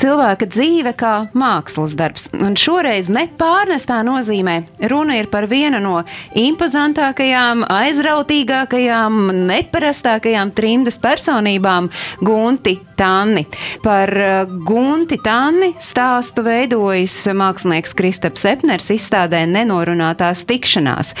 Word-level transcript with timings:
Cilvēka 0.00 0.46
dzīve 0.48 0.94
kā 0.96 1.10
mākslas 1.36 1.92
darbs, 1.92 2.30
un 2.32 2.54
šoreiz 2.56 3.10
nepārnestā 3.12 3.98
nozīmē 4.06 4.54
runa 4.88 5.18
ir 5.18 5.26
par 5.28 5.44
vienu 5.50 5.76
no 5.84 5.98
impozantākajām, 6.40 7.66
aizrautīgākajām, 7.68 9.18
neparastākajām 9.50 10.54
trimdas 10.56 10.96
personībām- 11.04 11.90
Gunti 12.26 12.78
Tanni. 12.96 13.44
Par 13.84 14.10
uh, 14.12 14.48
Gunti 14.64 15.16
Tanni 15.24 15.74
stāstu 15.80 16.44
veidojis 16.44 17.14
mākslinieks 17.36 17.94
Kristaps 17.96 18.44
Epners 18.44 18.90
izstādē 18.92 19.46
nenorunātās 19.48 20.44
tikšanās. 20.48 21.14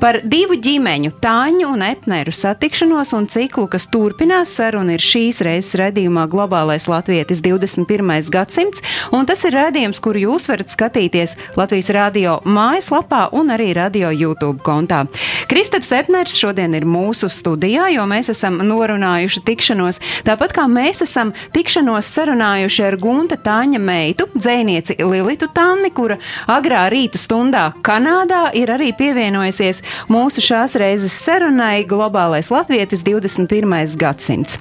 Par 0.00 0.20
divu 0.24 0.56
ģimeņu, 0.56 1.12
Tāņu 1.20 1.68
un 1.72 1.84
Epneru 1.86 2.32
satikšanos 2.32 3.12
un 3.16 3.28
ciklu, 3.32 3.68
kas 3.68 3.88
turpinās 3.92 4.56
sarunu, 4.56 4.96
ir 4.96 5.04
šīs 5.04 5.40
reizes 5.44 5.76
redzījumā 5.80 6.26
Globālais 6.32 6.88
Latvijas 6.88 7.40
21 7.44 8.21
gadsimts, 8.30 8.82
un 9.12 9.26
tas 9.26 9.42
ir 9.48 9.56
rādījums, 9.56 10.00
kuru 10.02 10.22
jūs 10.26 10.48
varat 10.50 10.70
skatīties 10.72 11.34
Latvijas 11.58 11.90
radio 11.94 12.38
mājaslapā 12.44 13.28
un 13.32 13.50
arī 13.54 13.72
radio 13.76 14.12
YouTube 14.12 14.62
kontā. 14.62 15.04
Kristaps 15.50 15.92
Epners 15.96 16.36
šodien 16.38 16.74
ir 16.78 16.86
mūsu 16.88 17.30
studijā, 17.32 17.88
jo 17.94 18.06
mēs 18.06 18.30
esam 18.32 18.60
norunājuši 18.66 19.42
tikšanos, 19.48 20.00
tāpat 20.26 20.54
kā 20.56 20.68
mēs 20.70 21.02
esam 21.06 21.32
tikšanos 21.54 22.10
sarunājuši 22.14 22.86
ar 22.86 22.98
Gunta 23.02 23.38
Tāņa 23.42 23.80
meitu, 23.82 24.28
dzēnieci 24.36 25.00
Lilitu 25.02 25.48
Tanni, 25.54 25.90
kura 25.94 26.18
agrā 26.50 26.86
rīta 26.92 27.18
stundā 27.20 27.72
Kanādā 27.82 28.50
ir 28.58 28.70
arī 28.72 28.92
pievienojusies 28.96 29.82
mūsu 30.12 30.42
šās 30.44 30.76
reizes 30.80 31.14
sarunai 31.24 31.84
Globālais 31.88 32.50
Latvijas 32.52 33.02
21. 33.04 33.96
gadsimts. 33.98 34.58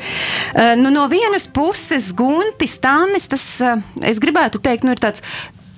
Uh, 0.56 0.73
nu, 0.80 0.92
no 0.94 1.08
vienas 1.12 1.48
puses, 1.48 2.12
Guntis 2.16 2.78
Tannis, 2.81 3.28
tas, 3.31 3.44
uh, 3.62 3.82
es 4.08 4.22
gribētu 4.24 4.62
teikt, 4.64 4.88
nu, 4.88 4.96
ir 4.96 5.02
tāds 5.04 5.26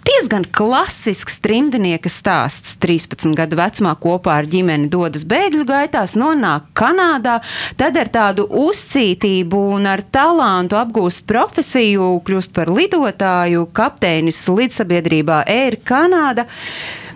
diezgan 0.04 0.46
klasisks 0.52 1.38
trimdnieka 1.44 2.12
stāsts. 2.12 2.76
13 2.84 3.36
gadu 3.38 3.58
vecumā 3.60 3.94
kopā 4.00 4.38
ar 4.42 4.50
ģimeni 4.50 4.90
dodas 4.92 5.26
bēgļu 5.30 5.66
gaitās, 5.68 6.16
nonāk 6.20 6.70
Kanādā, 6.78 7.40
tad 7.80 7.98
ar 8.00 8.12
tādu 8.14 8.48
uzcītību 8.64 9.62
un 9.78 9.88
ar 9.90 10.04
talantu 10.14 10.80
apgūst 10.80 11.26
profesiju, 11.30 12.18
kļūst 12.28 12.54
par 12.56 12.72
lidotāju, 12.74 13.68
kapteinis 13.76 14.44
lidsabiedrībā 14.50 15.44
Air 15.48 15.80
Canada. 15.88 16.48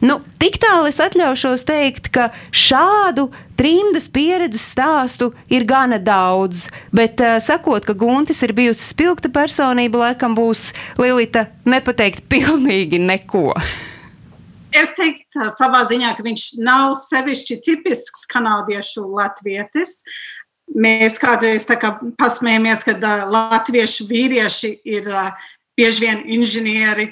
Nu, 0.01 0.19
tik 0.37 0.59
tālu 0.61 0.89
es 0.91 0.99
atļaušos 1.01 1.65
teikt, 1.67 2.11
ka 2.13 2.29
šādu 2.53 3.27
trimdas 3.57 4.05
pieredzes 4.13 4.67
stāstu 4.73 5.31
ir 5.49 5.65
gana 5.69 5.97
daudz, 5.97 6.67
bet 6.93 7.21
uh, 7.23 7.37
sakot, 7.41 7.85
ka 7.87 7.95
Guntis 7.97 8.43
ir 8.45 8.53
bijusi 8.57 8.85
spilgta 8.85 9.31
personība, 9.33 10.03
laikam 10.05 10.37
būs 10.37 10.71
Lilita 11.01 11.47
nepateikt 11.65 12.27
pilnīgi 12.29 13.01
neko. 13.01 13.51
Es 14.77 14.93
teiktu, 14.93 15.47
savā 15.57 15.81
ziņā, 15.89 16.13
ka 16.17 16.25
viņš 16.25 16.47
nav 16.61 16.93
sevišķi 17.01 17.61
tipisks 17.65 18.27
kanādiešu 18.29 19.07
latvietis. 19.09 20.03
Mēs 20.77 21.15
kādreiz 21.23 21.65
kā 21.79 21.95
pasmējamies, 22.19 22.83
ka 22.85 23.15
latviešu 23.31 24.05
vīrieši 24.11 24.75
ir 24.85 25.07
uh, 25.09 25.31
bieži 25.77 26.03
vien 26.03 26.21
inženieri, 26.37 27.09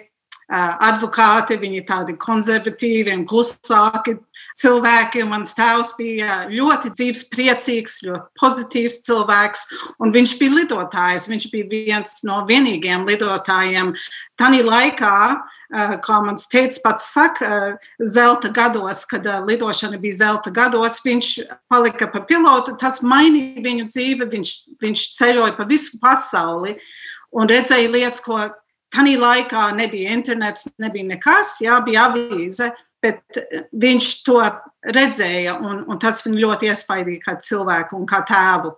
advokāti, 0.49 1.57
viņi 1.57 1.81
ir 1.81 1.85
tādi 1.89 2.15
konservatīvi 2.21 3.13
un 3.15 3.25
klusāki 3.25 4.19
cilvēki. 4.59 5.23
Mans 5.27 5.55
tēvs 5.57 5.95
bija 5.97 6.43
ļoti 6.51 6.91
dzīves, 6.93 7.23
priecīgs, 7.31 7.97
ļoti 8.05 8.39
pozitīvs 8.39 8.99
cilvēks, 9.07 9.65
un 9.99 10.13
viņš 10.15 10.35
bija 10.39 10.55
lidotājs. 10.59 11.27
Viņš 11.31 11.49
bija 11.53 11.69
viens 11.71 12.21
no 12.27 12.43
vienīgajiem 12.47 13.07
lidotājiem. 13.09 13.93
Tanī 14.39 14.61
laikā, 14.65 15.15
uh, 15.33 15.95
kā 16.05 16.19
mans 16.25 16.45
tēvs 16.51 16.81
pats 16.83 17.09
saka, 17.15 17.49
uh, 17.49 17.95
zelta 17.99 18.51
gados, 18.53 19.05
kad 19.09 19.25
lidošana 19.47 19.97
bija 20.01 20.19
zelta 20.21 20.53
gados, 20.53 21.01
viņš 21.05 21.31
palika 21.71 22.09
par 22.11 22.27
pilotu. 22.29 22.77
Tas 22.77 23.01
mainīja 23.01 23.65
viņu 23.65 23.89
dzīvi. 23.89 24.29
Viņš, 24.35 24.53
viņš 24.83 25.09
ceļoja 25.17 25.57
pa 25.57 25.65
visu 25.67 25.97
pasauli 26.01 26.77
un 27.35 27.49
redzēja 27.49 27.89
lietas, 27.91 28.21
ko 28.23 28.37
Tanī 28.95 29.17
laikā 29.19 29.69
nebija 29.75 30.15
internets, 30.15 30.69
nebija 30.79 31.09
nekas, 31.09 31.57
jā, 31.63 31.81
bija 31.83 32.07
avīze, 32.09 32.71
bet 33.03 33.41
viņš 33.75 34.07
to 34.25 34.39
redzēja, 34.95 35.59
un, 35.59 35.83
un 35.91 36.01
tas 36.01 36.23
viņu 36.25 36.41
ļoti 36.45 36.71
iespaidīja 36.71 37.23
kā 37.27 37.37
cilvēku 37.43 37.99
un 37.99 38.07
kā 38.09 38.23
tēvu. 38.27 38.71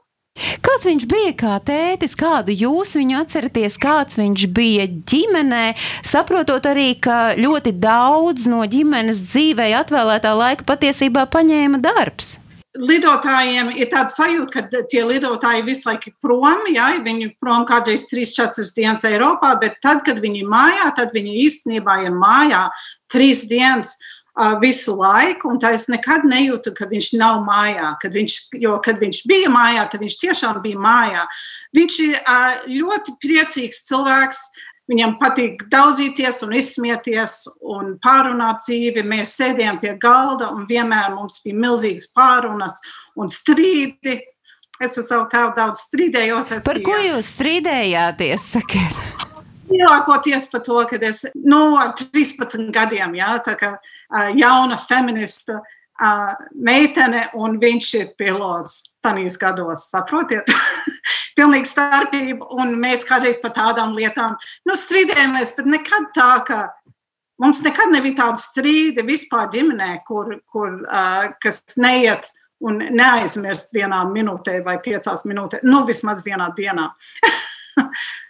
Kāds 0.62 0.86
viņš 0.86 1.06
bija 1.10 1.34
kā 1.38 1.56
tētis, 1.66 2.14
kādu 2.18 2.54
jūs 2.54 2.94
viņu 3.00 3.22
atceraties, 3.24 3.78
kāds 3.82 4.20
viņš 4.20 4.44
bija 4.54 4.86
ģimenē, 4.86 5.64
saprotot 6.06 6.68
arī, 6.70 6.92
ka 7.02 7.38
ļoti 7.38 7.74
daudz 7.82 8.46
no 8.52 8.62
ģimenes 8.70 9.24
dzīvē 9.26 9.72
atvēlētā 9.80 10.36
laika 10.38 10.68
patiesībā 10.68 11.26
paņēma 11.34 11.82
darbs? 11.82 12.36
Lidotājiem 12.78 13.72
ir 13.76 13.90
tāda 13.92 14.12
sajūta, 14.14 14.52
ka 14.54 14.84
tie 14.92 15.04
lidotāji 15.08 15.66
visu 15.68 15.90
laiku 15.90 16.12
ir 16.12 16.18
prom. 16.24 16.68
Jā, 16.74 16.90
viņi 17.04 17.32
prom 17.42 17.66
kādreiz 17.70 18.08
3-4 18.12 18.68
dienas 18.76 19.08
Eiropā, 19.08 19.56
bet 19.62 19.80
tad, 19.84 20.04
kad 20.06 20.22
viņi 20.24 20.44
ir 20.44 20.52
mājā, 20.52 20.92
tad 20.98 21.16
viņi 21.16 21.40
īstenībā 21.46 22.02
ir 22.06 22.16
mājā 22.16 22.68
trīs 23.12 23.46
dienas 23.50 23.96
uh, 24.38 24.56
visu 24.62 24.96
laiku. 25.00 25.52
Un 25.52 25.62
tā 25.64 25.74
es 25.76 25.88
nekad 25.92 26.28
nejūtu, 26.28 26.74
ka 26.78 26.88
viņš 26.90 27.12
nav 27.20 27.42
mājā. 27.48 27.94
Kad 28.02 28.16
viņš, 28.18 28.38
jo, 28.62 28.78
kad 28.84 29.02
viņš 29.02 29.24
bija 29.30 29.52
mājā, 29.54 29.88
tad 29.92 30.04
viņš 30.06 30.20
tiešām 30.24 30.62
bija 30.64 30.82
mājā. 30.84 31.26
Viņš 31.78 32.00
ir 32.06 32.16
uh, 32.22 32.64
ļoti 32.70 33.18
priecīgs 33.24 33.84
cilvēks. 33.90 34.44
Viņam 34.88 35.18
patīk 35.20 35.66
daudzīties 35.72 36.40
un 36.46 36.54
izsmieties 36.56 37.34
un 37.60 37.98
pārunāt 38.04 38.62
dzīvi. 38.64 39.04
Mēs 39.04 39.36
sēdējām 39.36 39.82
pie 39.82 39.94
galda 40.00 40.48
un 40.56 40.64
vienmēr 40.70 41.12
mums 41.16 41.42
bija 41.44 41.60
milzīgas 41.60 42.08
pārunas 42.16 42.80
un 43.20 43.32
strīdi. 43.34 44.16
Es 44.80 44.96
ar 45.02 45.04
savu 45.04 45.26
tēvu 45.32 45.56
daudz 45.58 45.82
strīdējos. 45.90 46.52
Es 46.56 46.68
Par 46.70 46.80
ko 46.86 46.96
jūs 47.04 47.34
strīdējāties? 47.36 48.52
Sakiet? 48.56 49.26
Lielākoties 49.68 50.48
par 50.54 50.64
to, 50.64 50.78
ka 50.88 51.00
es 51.04 51.26
nu, 51.36 51.76
ar 51.76 51.92
13 52.00 52.70
gadiem, 52.72 53.18
jā, 53.20 53.34
tā 53.44 53.58
kā 53.60 53.74
jauna 54.38 54.78
feminista 54.80 55.60
meitene, 56.56 57.26
un 57.42 57.58
viņš 57.60 57.90
ir 58.00 58.14
pilots 58.20 58.94
tanīs 59.04 59.36
gados, 59.42 59.90
saprotiet? 59.92 60.48
pilnīgi 61.38 61.70
starpība, 61.70 62.50
un 62.58 62.76
mēs 62.82 63.06
kādreiz 63.08 63.40
par 63.44 63.54
tādām 63.58 63.96
lietām 63.98 64.36
nu, 64.68 64.76
strīdējamies, 64.78 65.56
bet 65.60 65.72
nekad 65.78 66.10
tā, 66.18 66.32
ka 66.48 66.60
mums 67.42 67.62
nekad 67.66 67.94
nebija 67.94 68.24
tāda 68.24 68.42
strīda 68.42 69.06
vispār 69.08 69.52
ģimenē, 69.54 69.92
kur, 70.08 70.34
kur, 70.50 70.82
uh, 70.84 71.30
kas 71.44 71.62
neiet 71.78 72.30
un 72.66 72.82
neaizmirst 72.82 73.76
vienā 73.76 74.02
minūtē 74.10 74.60
vai 74.66 74.80
piecās 74.82 75.28
minūtēs, 75.30 75.66
nu 75.68 75.84
vismaz 75.90 76.24
vienā 76.26 76.50
dienā. 76.58 76.90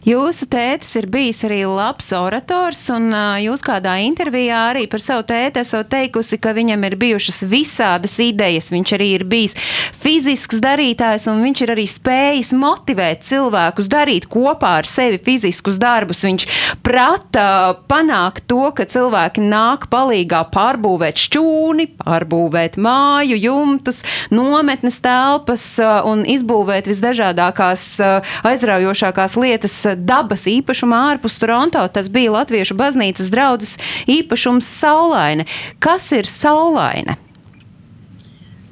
Jūsu 0.00 0.46
tētis 0.48 0.94
ir 0.96 1.06
bijis 1.12 1.42
arī 1.44 1.58
labs 1.68 2.06
orators, 2.16 2.80
un 2.94 3.12
jūs 3.44 3.60
kādā 3.60 3.98
intervijā 4.00 4.62
arī 4.70 4.86
par 4.88 5.02
savu 5.04 5.26
tēti 5.28 5.60
esat 5.60 5.90
teikusi, 5.92 6.38
ka 6.40 6.54
viņam 6.56 6.86
ir 6.88 6.96
bijušas 7.00 7.42
visādas 7.50 8.16
idejas. 8.24 8.70
Viņš 8.72 8.94
arī 8.96 9.08
ir 9.18 9.24
bijis 9.28 9.54
fizisks 10.00 10.62
darītājs, 10.64 11.26
un 11.28 11.42
viņš 11.44 11.62
ir 11.66 11.72
arī 11.74 11.84
spējis 11.92 12.54
motivēt 12.56 13.26
cilvēkus 13.28 13.90
darīt 13.92 14.28
kopā 14.32 14.78
ar 14.80 14.88
sevi 14.88 15.20
fiziskus 15.20 15.76
darbus. 15.80 16.24
Viņš 16.24 16.48
prata 16.80 17.76
panākt 17.90 18.48
to, 18.48 18.72
ka 18.72 18.88
cilvēki 18.88 19.44
nāk 19.44 19.90
palīgā 19.92 20.46
pārbūvēt 20.56 21.20
šķūni, 21.26 21.90
pārbūvēt 22.00 22.80
māju, 22.80 23.36
jumtus, 23.36 24.00
nometnes 24.32 24.96
telpas 25.04 25.68
un 26.08 26.24
izbūvēt 26.24 26.88
visdažādākās 26.88 27.86
aizraujošākās 28.48 29.36
lietas 29.36 29.49
dabas 29.96 30.46
īpašumā 30.50 31.00
ārpus 31.14 31.38
Toronto. 31.40 31.82
Tas 31.92 32.10
bija 32.12 32.34
Latviešu 32.36 32.76
baznīcas 32.78 33.30
draudzes 33.32 33.76
īpašums 34.10 34.68
Saulaine. 34.80 35.46
Kas 35.82 36.10
ir 36.16 36.28
Saulaine? 36.30 37.16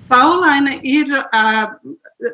Saulaine 0.08 0.78
ir 0.86 1.10
uh, 1.18 1.64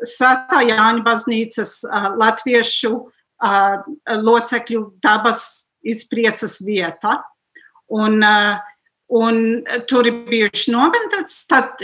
Svētā 0.09 0.63
Jāņa 0.65 1.03
baznīcas 1.05 1.73
uh, 1.89 2.13
latviešu 2.21 2.93
uh, 2.95 3.75
locekļu 4.09 4.85
dabas 5.05 5.43
izpriecas 5.85 6.61
vieta. 6.65 7.19
Un, 7.93 8.23
uh, 8.25 8.63
un 9.13 9.65
tur 9.91 10.09
ir 10.09 10.23
bijuši 10.31 10.73
nometnes. 10.73 11.43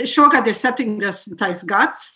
Šogad 0.09 0.49
ir 0.49 0.57
70. 0.57 1.65
gads, 1.69 2.07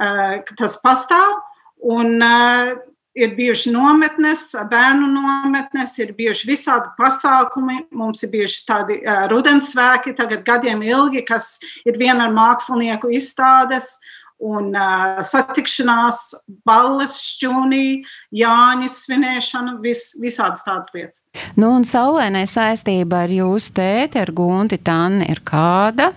uh, 0.00 0.40
tas 0.58 0.78
pastāv. 0.82 1.38
Un, 1.82 2.18
uh, 2.22 2.74
ir 3.14 3.34
bijuši 3.36 3.72
nometnes, 3.72 4.46
bērnu 4.70 5.08
nometnes, 5.12 5.94
ir 6.00 6.14
bijuši 6.16 6.48
visādi 6.48 6.92
pasākumi. 6.98 7.84
Mums 7.96 8.24
ir 8.24 8.32
bijuši 8.32 8.64
tādi 8.68 8.98
uh, 9.02 9.26
rudensvēki, 9.32 10.16
tagad 10.18 10.44
gadiem 10.46 10.82
ilgi, 10.86 11.24
kas 11.28 11.58
ir 11.86 12.00
viena 12.00 12.28
ar 12.28 12.36
mākslinieku 12.36 13.12
izstādes. 13.12 13.98
Un 14.42 14.72
uh, 14.74 15.20
satikšanās, 15.22 16.32
balles, 16.66 17.12
šķūnī, 17.28 18.02
Jāņa 18.34 18.88
svinēšana, 18.90 19.76
vis, 19.84 20.16
visādas 20.18 20.66
tādas 20.66 20.90
lietas. 20.96 21.22
Nu, 21.54 21.70
un 21.76 21.86
saulēnē 21.86 22.42
saistība 22.50 23.22
ar 23.28 23.36
jūsu 23.36 23.76
tēti, 23.76 24.18
ar 24.18 24.34
Gunti 24.34 24.80
Tanni, 24.82 25.30
ir 25.30 25.44
kāda? 25.46 26.10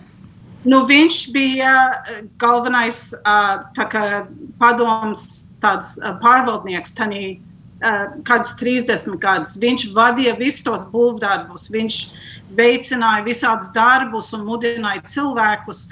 Nu, 0.65 0.81
viņš 0.89 1.17
bija 1.33 1.73
galvenais 2.41 3.12
kā, 3.23 4.06
padoms, 4.57 5.25
tāds 5.62 5.95
pārvaldnieks, 6.23 6.95
tanī, 6.97 7.25
kāds 8.25 8.56
30 8.57 9.19
gadus. 9.21 9.57
Viņš 9.62 9.91
vadīja 9.94 10.33
visus 10.39 10.65
tos 10.65 10.88
būvdarbus, 10.89 11.69
viņš 11.73 12.00
veicināja 12.56 13.25
visādus 13.25 13.69
darbus 13.75 14.31
un 14.33 14.45
mudināja 14.47 15.03
cilvēkus. 15.06 15.85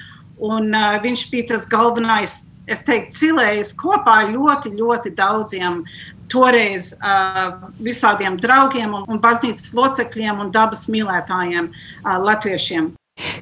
Un, 0.44 0.74
uh, 0.74 0.98
viņš 1.04 1.28
bija 1.32 1.52
tas 1.54 1.68
galvenais, 1.70 2.34
es 2.68 2.84
teiktu, 2.88 3.14
cilējs 3.20 3.74
kopā 3.80 4.24
ļoti, 4.32 4.74
ļoti 4.80 5.14
daudziem 5.16 5.84
toreiz 6.32 6.94
uh, 6.98 7.70
visādiem 7.84 8.40
draugiem 8.42 8.96
un, 8.98 9.06
un 9.08 9.22
baznīcas 9.22 9.76
locekļiem 9.78 10.42
un 10.42 10.52
dabas 10.52 10.88
mīlētājiem, 10.92 11.70
uh, 11.70 12.18
latviešiem. 12.26 12.92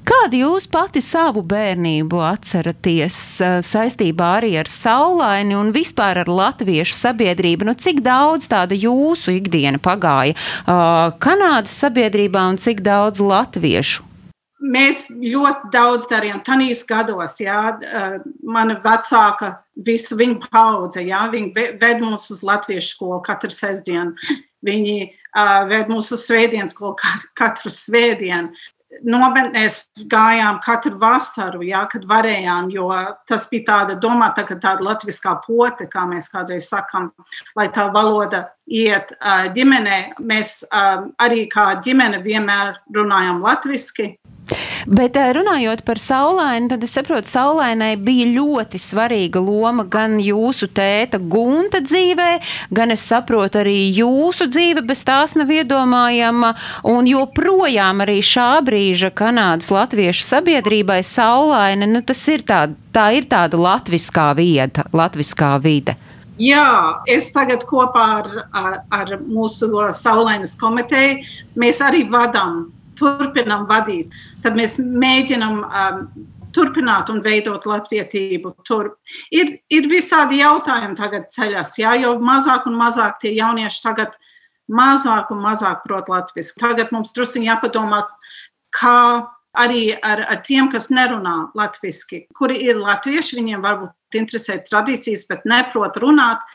Kādu 0.08 0.42
jūs 0.44 0.68
pati 0.72 1.02
savu 1.04 1.44
bērnību 1.48 2.22
atceraties 2.26 3.18
saistībā 3.66 4.30
arī 4.40 4.54
ar 4.62 4.70
saulaini 4.70 5.58
un 5.58 5.72
vispār 5.76 6.22
ar 6.24 6.30
latviešu 6.30 6.96
sabiedrību? 6.98 7.68
Nu, 7.68 7.76
cik 7.78 8.04
daudz 8.06 8.50
tāda 8.52 8.78
jūsu 8.78 9.36
ikdiena 9.40 9.82
pagāja 9.82 10.36
uh, 10.36 11.12
Kanādas 11.22 11.74
sabiedrībā 11.82 12.44
un 12.52 12.60
cik 12.62 12.84
daudz 12.86 13.22
latviešu? 13.24 14.08
Mēs 14.62 15.08
ļoti 15.18 15.72
daudz 15.74 16.06
darījām 16.12 16.44
tanīs 16.46 16.84
gados. 16.86 17.40
Jā, 17.42 17.80
mana 18.46 18.76
vecāka, 18.84 19.56
visu 19.74 20.14
viņa 20.20 20.52
paudze, 20.54 21.02
jā, 21.08 21.24
viņi 21.32 21.80
ved 21.82 22.04
mūs 22.04 22.28
uz 22.36 22.44
latviešu 22.46 22.94
skolu 22.94 23.18
katru 23.26 23.50
sestdienu. 23.56 24.14
Viņi 24.62 24.98
uh, 25.08 25.64
ved 25.66 25.90
mūs 25.90 26.12
uz 26.14 26.28
svētdienas 26.28 26.76
skolu 26.76 26.94
katru 27.34 27.74
svētdienu 27.74 28.54
nometnēs 29.04 29.78
gājām 30.12 30.60
katru 30.64 30.98
vasaru, 31.02 31.64
jā, 31.66 31.84
kad 31.92 32.06
varējām, 32.10 32.70
jo 32.74 32.90
tas 33.30 33.48
bija 33.52 33.68
tāda 33.70 33.98
domāta, 34.00 34.46
ka 34.48 34.58
tāda 34.62 34.86
latviskā 34.86 35.38
pote, 35.46 35.88
kā 35.92 36.06
mēs 36.10 36.32
kādreiz 36.34 36.70
sakam, 36.72 37.12
lai 37.58 37.70
tā 37.74 37.88
valoda 37.94 38.50
iet 38.68 39.14
ģimenē. 39.56 40.00
Mēs 40.20 40.62
arī 40.72 41.46
kā 41.52 41.72
ģimene 41.84 42.22
vienmēr 42.24 42.82
runājam 42.96 43.42
latviski. 43.44 44.14
Bet 44.88 45.18
eh, 45.20 45.32
runājot 45.36 45.84
par 45.86 46.00
saulaini, 46.02 46.70
tad 46.72 46.84
es 46.86 46.96
saprotu, 46.96 47.30
saulainai 47.30 47.94
bija 48.02 48.28
ļoti 48.32 48.80
svarīga 48.82 49.42
loma 49.44 49.86
gan 49.86 50.18
jūsu 50.22 50.72
tēta 50.74 51.20
gunta 51.22 51.82
dzīvē, 51.86 52.30
gan 52.74 52.94
es 52.96 53.06
saprotu 53.06 53.62
arī 53.62 53.78
jūsu 53.94 54.50
dzīve 54.52 54.86
bez 54.88 55.04
tās 55.08 55.36
nav 55.38 55.52
iedomājama. 55.54 56.54
Un 56.90 57.10
joprojām 57.10 58.06
arī 58.06 58.20
šā 58.26 58.50
brīža 58.66 59.12
Kanādas 59.16 59.72
latviešu 59.74 60.26
sabiedrībai 60.26 61.02
saulaine, 61.06 61.90
nu 61.90 62.02
tas 62.06 62.22
ir 62.32 62.46
tā, 62.48 62.66
tā 62.94 63.12
ir 63.18 63.30
tāda 63.30 63.60
latviskā 63.62 64.32
vieta, 64.38 64.88
latviskā 64.96 65.56
vide. 65.62 65.98
Jā, 66.42 67.04
es 67.06 67.30
tagad 67.36 67.68
kopā 67.70 68.06
ar, 68.18 68.30
ar, 68.56 68.78
ar 68.90 69.18
mūsu 69.22 69.70
saulainas 69.94 70.56
komiteju 70.58 71.20
mēs 71.60 71.82
arī 71.86 72.08
vadām 72.10 72.72
turpinām 73.02 73.66
vadīt, 73.70 74.14
tad 74.44 74.56
mēs 74.60 74.78
mēģinām 74.80 75.58
um, 75.66 76.06
turpināt 76.56 77.10
un 77.12 77.22
veidot 77.24 77.66
latvietību. 77.68 78.54
Tur 78.68 78.96
ir, 79.34 79.58
ir 79.72 79.90
visādi 79.92 80.42
jautājumi 80.42 80.98
tagad 81.00 81.30
ceļās, 81.34 81.78
jā, 81.82 81.96
jo 82.04 82.16
mazāk 82.24 82.68
un 82.70 82.78
mazāk 82.80 83.22
tie 83.24 83.34
jaunieši 83.38 83.84
tagad 83.84 84.18
mazāk 84.72 85.32
un 85.34 85.44
mazāk 85.44 85.84
prot 85.86 86.12
latviešu. 86.12 86.60
Tagad 86.62 86.92
mums 86.96 87.16
druskuļi 87.16 87.50
jāpadomā, 87.50 88.04
kā 88.76 89.00
arī 89.58 89.90
ar, 89.96 90.24
ar 90.32 90.44
tiem, 90.48 90.70
kas 90.72 90.90
nerunā 90.94 91.52
latviešu, 91.58 92.24
kuri 92.38 92.62
ir 92.68 92.80
latvieši, 92.80 93.40
viņiem 93.40 93.64
varbūt 93.64 94.22
interesē 94.22 94.62
tradīcijas, 94.68 95.26
bet 95.28 95.48
neprot 95.50 96.00
runāt 96.00 96.46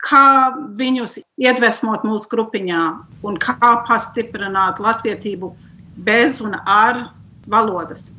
kā 0.00 0.50
viņus 0.78 1.18
iedvesmot 1.40 2.06
mūsu 2.08 2.30
grupiņā 2.32 2.84
un 3.26 3.36
kā 3.40 3.72
pastiprināt 3.88 4.80
latvietību 4.80 5.52
bez 6.00 6.40
un 6.44 6.56
ar 6.64 7.10
valodas. 7.50 8.14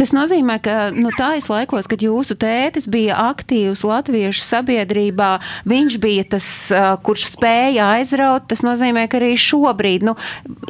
Tas 0.00 0.14
nozīmē, 0.16 0.56
ka 0.64 0.74
nu, 0.96 1.10
tājas 1.12 1.50
laikos, 1.52 1.84
kad 1.90 2.00
jūsu 2.00 2.32
tētis 2.40 2.86
bija 2.88 3.18
aktīvs 3.28 3.82
latviešu 3.84 4.40
sabiedrībā, 4.40 5.34
viņš 5.68 5.98
bija 6.00 6.24
tas, 6.36 6.46
kurš 7.04 7.26
spēja 7.34 7.90
aizraut. 7.98 8.46
Tas 8.48 8.64
nozīmē, 8.64 9.04
ka 9.12 9.20
arī 9.20 9.34
šobrīd 9.36 10.06
nu, 10.08 10.16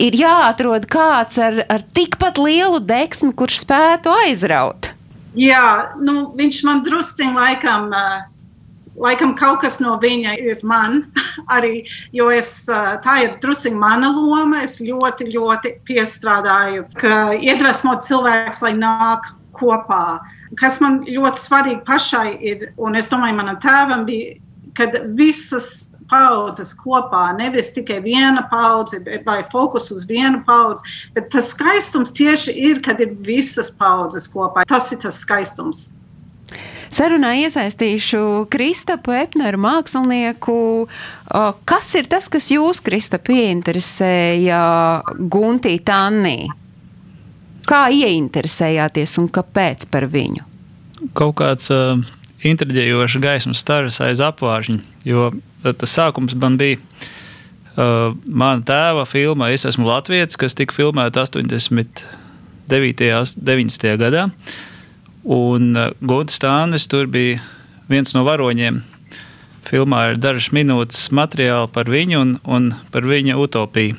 ir 0.03 0.19
jāatrod 0.19 0.89
kāds 0.91 1.39
ar, 1.39 1.63
ar 1.71 1.87
tikpat 1.95 2.43
lielu 2.43 2.83
deksmi, 2.83 3.31
kurš 3.39 3.63
spētu 3.63 4.11
aizraut. 4.25 4.91
Jā, 5.39 5.95
nu, 6.03 6.33
viņš 6.35 6.63
man 6.67 6.83
drusciņā 6.83 7.37
laikam 7.37 7.93
uh, 7.95 8.25
laikam 9.01 9.35
kaut 9.39 9.61
kas 9.65 9.79
no 9.83 9.97
viņa 10.01 10.37
ir 10.41 10.65
man 10.67 11.05
arī, 11.57 11.85
jo 12.15 12.31
es, 12.35 12.53
tā 13.05 13.17
ir 13.25 13.39
drusku 13.43 13.75
mana 13.77 14.13
loma. 14.15 14.65
Es 14.67 14.79
ļoti, 14.85 15.31
ļoti 15.35 15.75
piestrādāju, 15.89 16.87
ka 17.01 17.33
iedvesmot 17.39 18.05
cilvēks, 18.07 18.63
lai 18.67 18.75
nāk 18.79 19.33
kopā. 19.57 20.21
Kas 20.59 20.81
man 20.83 21.03
ļoti 21.07 21.41
svarīgi 21.41 21.83
pašai 21.87 22.29
ir, 22.53 22.71
un 22.81 22.99
es 22.99 23.11
domāju, 23.11 23.39
manam 23.39 23.59
tēvam 23.63 24.07
bija, 24.09 24.39
kad 24.77 24.97
visas 25.17 25.87
paudzes 26.11 26.73
kopā, 26.79 27.31
nevis 27.39 27.71
tikai 27.75 28.01
viena 28.03 28.43
paudze 28.51 29.01
vai 29.27 29.41
fokus 29.51 29.91
uz 29.95 30.07
vienu 30.09 30.43
paudzi, 30.47 31.11
bet 31.15 31.31
tas 31.35 31.53
skaistums 31.55 32.15
tieši 32.17 32.55
ir, 32.59 32.83
kad 32.85 33.01
ir 33.03 33.15
visas 33.15 33.71
paudzes 33.77 34.29
kopā. 34.31 34.67
Tas 34.69 34.91
ir 34.95 35.03
tas 35.05 35.21
skaistums. 35.23 35.91
Sarunā 36.91 37.37
iesaistīšu 37.45 38.49
Kristapu 38.51 39.15
Epneru 39.15 39.61
mākslinieku. 39.63 40.55
Kas 41.71 41.91
ir 41.95 42.09
tas, 42.11 42.27
kas 42.33 42.51
jūs, 42.51 42.81
Kristap, 42.83 43.31
ieinteresēja 43.31 44.63
Guntī 45.31 45.77
Tannī? 45.87 46.49
Kā 47.71 47.85
ieinteresējāties 47.95 49.15
un 49.23 49.29
kāpēc 49.31 49.87
par 49.93 50.09
viņu? 50.11 50.43
Kaut 51.17 51.37
kāds 51.39 51.71
uh, 51.71 52.01
intriģējošs 52.43 53.21
gaismas 53.23 53.63
stars 53.63 54.01
aiz 54.03 54.21
apvāršņa, 54.25 54.81
jo 55.07 55.31
tas 55.63 55.95
sākums 55.95 56.35
man 56.35 56.59
bija. 56.61 56.81
Uh, 57.71 58.17
mana 58.27 58.65
tēva 58.67 59.05
filma 59.07 59.53
Es 59.55 59.63
esmu 59.65 59.87
Latvijas, 59.87 60.35
kas 60.37 60.59
tika 60.59 60.75
filmēta 60.75 61.23
89. 61.23 62.03
un 62.67 63.47
90. 63.47 63.95
gadā. 64.03 64.27
Un 65.25 65.75
uh, 65.77 65.91
Gunts 66.01 66.39
Stānis 66.39 66.87
tur 66.89 67.09
bija 67.11 67.41
viens 67.91 68.15
no 68.17 68.25
varoņiem. 68.25 68.81
Filmā 69.69 70.11
ir 70.11 70.21
dažas 70.21 70.49
minūtes 70.57 71.11
materiāla 71.15 71.69
par 71.71 71.91
viņu 71.93 72.21
un, 72.21 72.31
un 72.49 72.71
par 72.93 73.05
viņa 73.05 73.37
utopiju. 73.39 73.99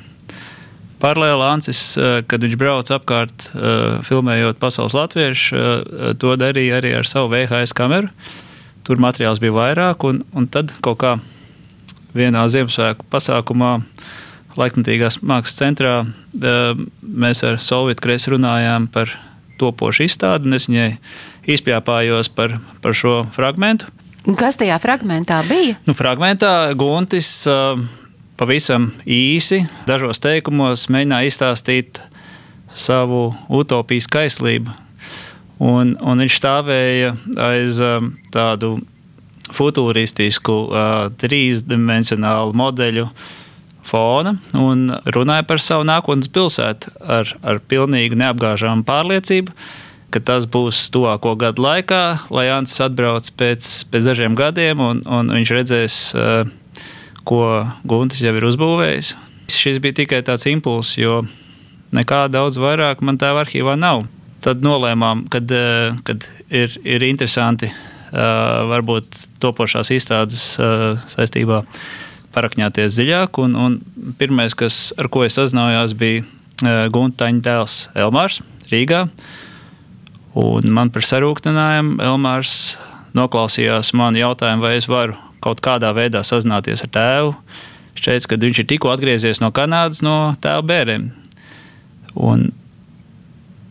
Paralēli 1.02 1.46
Ancis, 1.46 1.82
uh, 1.98 2.20
kad 2.26 2.42
viņš 2.42 2.58
brauca 2.58 2.98
apkārt, 2.98 3.50
uh, 3.54 4.02
filmējot 4.06 4.58
pasaules 4.62 4.98
latviešu, 4.98 5.62
to 6.18 6.34
darīja 6.38 6.80
arī 6.82 6.96
ar 6.98 7.06
savu 7.06 7.30
VHS 7.34 7.74
kameru. 7.78 8.10
Tur 8.82 8.98
materiāls 8.98 9.38
bija 9.38 9.54
vairāk, 9.54 10.02
un, 10.08 10.24
un 10.34 10.50
tad 10.50 10.74
kaut 10.82 10.98
kā 11.04 11.16
vienā 12.18 12.42
Ziemassvētku 12.50 13.06
pasākumā, 13.12 13.76
laikmatīgās 14.58 15.20
mākslas 15.22 15.54
centrā, 15.56 15.92
mēs 16.34 17.44
ar 17.46 17.60
Solvitu 17.62 18.02
Kreisi 18.04 18.34
runājām 18.34 18.90
par 18.92 19.14
topošu 19.62 20.06
izstādi, 20.06 20.50
un 20.50 20.58
es 20.58 20.68
viņai 20.70 20.90
izpjāpājos 21.54 22.30
par, 22.36 22.58
par 22.84 22.96
šo 22.96 23.22
fragment. 23.34 23.86
Kas 24.38 24.58
tajā 24.60 24.76
fragmentā 24.82 25.40
bija? 25.48 25.74
Nu, 25.88 25.96
fragmentā 25.98 26.70
Guntis 26.78 27.30
uh, 27.50 27.80
pavisam 28.38 28.92
īsi, 29.02 29.64
dažos 29.88 30.22
teikumos, 30.22 30.86
mēģināja 30.92 31.32
izstāstīt 31.32 32.02
savu 32.78 33.32
utopijas 33.52 34.06
kaislību. 34.10 34.78
Un, 35.62 35.94
un 35.98 36.22
viņš 36.22 36.38
stāvēja 36.38 37.12
aiz 37.50 37.78
um, 37.82 38.14
tādu 38.34 38.76
futuristisku, 39.52 40.54
uh, 40.70 41.10
trīsdimensionālu 41.18 42.54
modeļu 42.58 43.08
uh, 43.10 43.30
fona 43.86 44.36
un 44.58 44.90
runāja 45.14 45.44
par 45.46 45.62
savu 45.62 45.86
nākotnes 45.86 46.30
pilsētu 46.32 46.92
ar, 47.02 47.30
ar 47.42 47.60
pilnīgi 47.68 48.18
neapgāžāmu 48.18 48.86
pārliecību, 48.88 49.54
ka 50.12 50.20
tas 50.20 50.46
būs 50.50 50.84
tuvāko 50.92 51.34
gadu 51.40 51.64
laikā, 51.64 52.02
lai 52.34 52.48
Ants 52.52 52.78
atbrauc 52.84 53.30
pēc, 53.38 53.68
pēc 53.92 54.10
dažiem 54.10 54.36
gadiem 54.38 54.82
un, 54.84 55.04
un 55.06 55.32
viņš 55.32 55.54
redzēs 55.56 56.00
uh, 56.16 56.42
ko 57.28 57.42
Guntis 57.88 58.22
jau 58.22 58.34
ir 58.36 58.48
uzbūvējis. 58.50 59.14
Šis 59.52 59.80
bija 59.82 60.02
tikai 60.02 60.22
tāds 60.26 60.46
impulss, 60.50 60.98
jo 61.00 61.22
nekā 61.96 62.26
daudz 62.32 62.60
vairāk 62.60 63.02
man 63.04 63.18
tā 63.20 63.32
arhīvā 63.36 63.76
nav. 63.78 64.06
Tad 64.42 64.64
nolēmām, 64.64 65.26
kad, 65.30 65.50
eh, 65.54 65.94
kad 66.02 66.24
ir, 66.50 66.72
ir 66.82 67.04
interesanti 67.06 67.68
uh, 67.70 68.66
varbūt 68.66 69.20
topošās 69.40 69.92
izstādes 69.94 70.56
saistībā 71.14 71.62
parakņāties 72.34 72.96
dziļāk. 72.96 73.40
Un, 73.44 73.56
un 73.58 73.78
pirmais, 74.18 74.56
kas, 74.58 74.90
ar 75.00 75.10
ko 75.12 75.24
es 75.26 75.36
sazinājos, 75.38 75.96
bija 75.98 76.22
uh, 76.24 76.86
Guntaņa 76.92 77.44
dēls 77.44 77.78
Elmārs 77.98 78.40
Rīgā. 78.72 79.04
Un 80.38 80.72
man 80.72 80.92
par 80.92 81.04
sarūktinājumu 81.04 82.00
Elmārs 82.00 82.78
noklausījās 83.16 83.92
man 83.98 84.16
jautājumu, 84.16 84.64
vai 84.64 84.78
es 84.78 84.88
varu 84.88 85.18
kaut 85.42 85.60
kādā 85.64 85.90
veidā 85.96 86.22
sazināties 86.24 86.84
ar 86.86 86.92
tēvu. 86.94 87.36
Teica, 88.02 88.32
ka 88.32 88.38
viņš 88.40 88.62
ir 88.62 88.68
tikko 88.72 88.90
atgriezies 88.90 89.42
no 89.42 89.52
Kanādas, 89.54 90.00
no 90.02 90.32
tēva 90.42 90.64
bērniem. 90.66 91.10
Un 92.18 92.48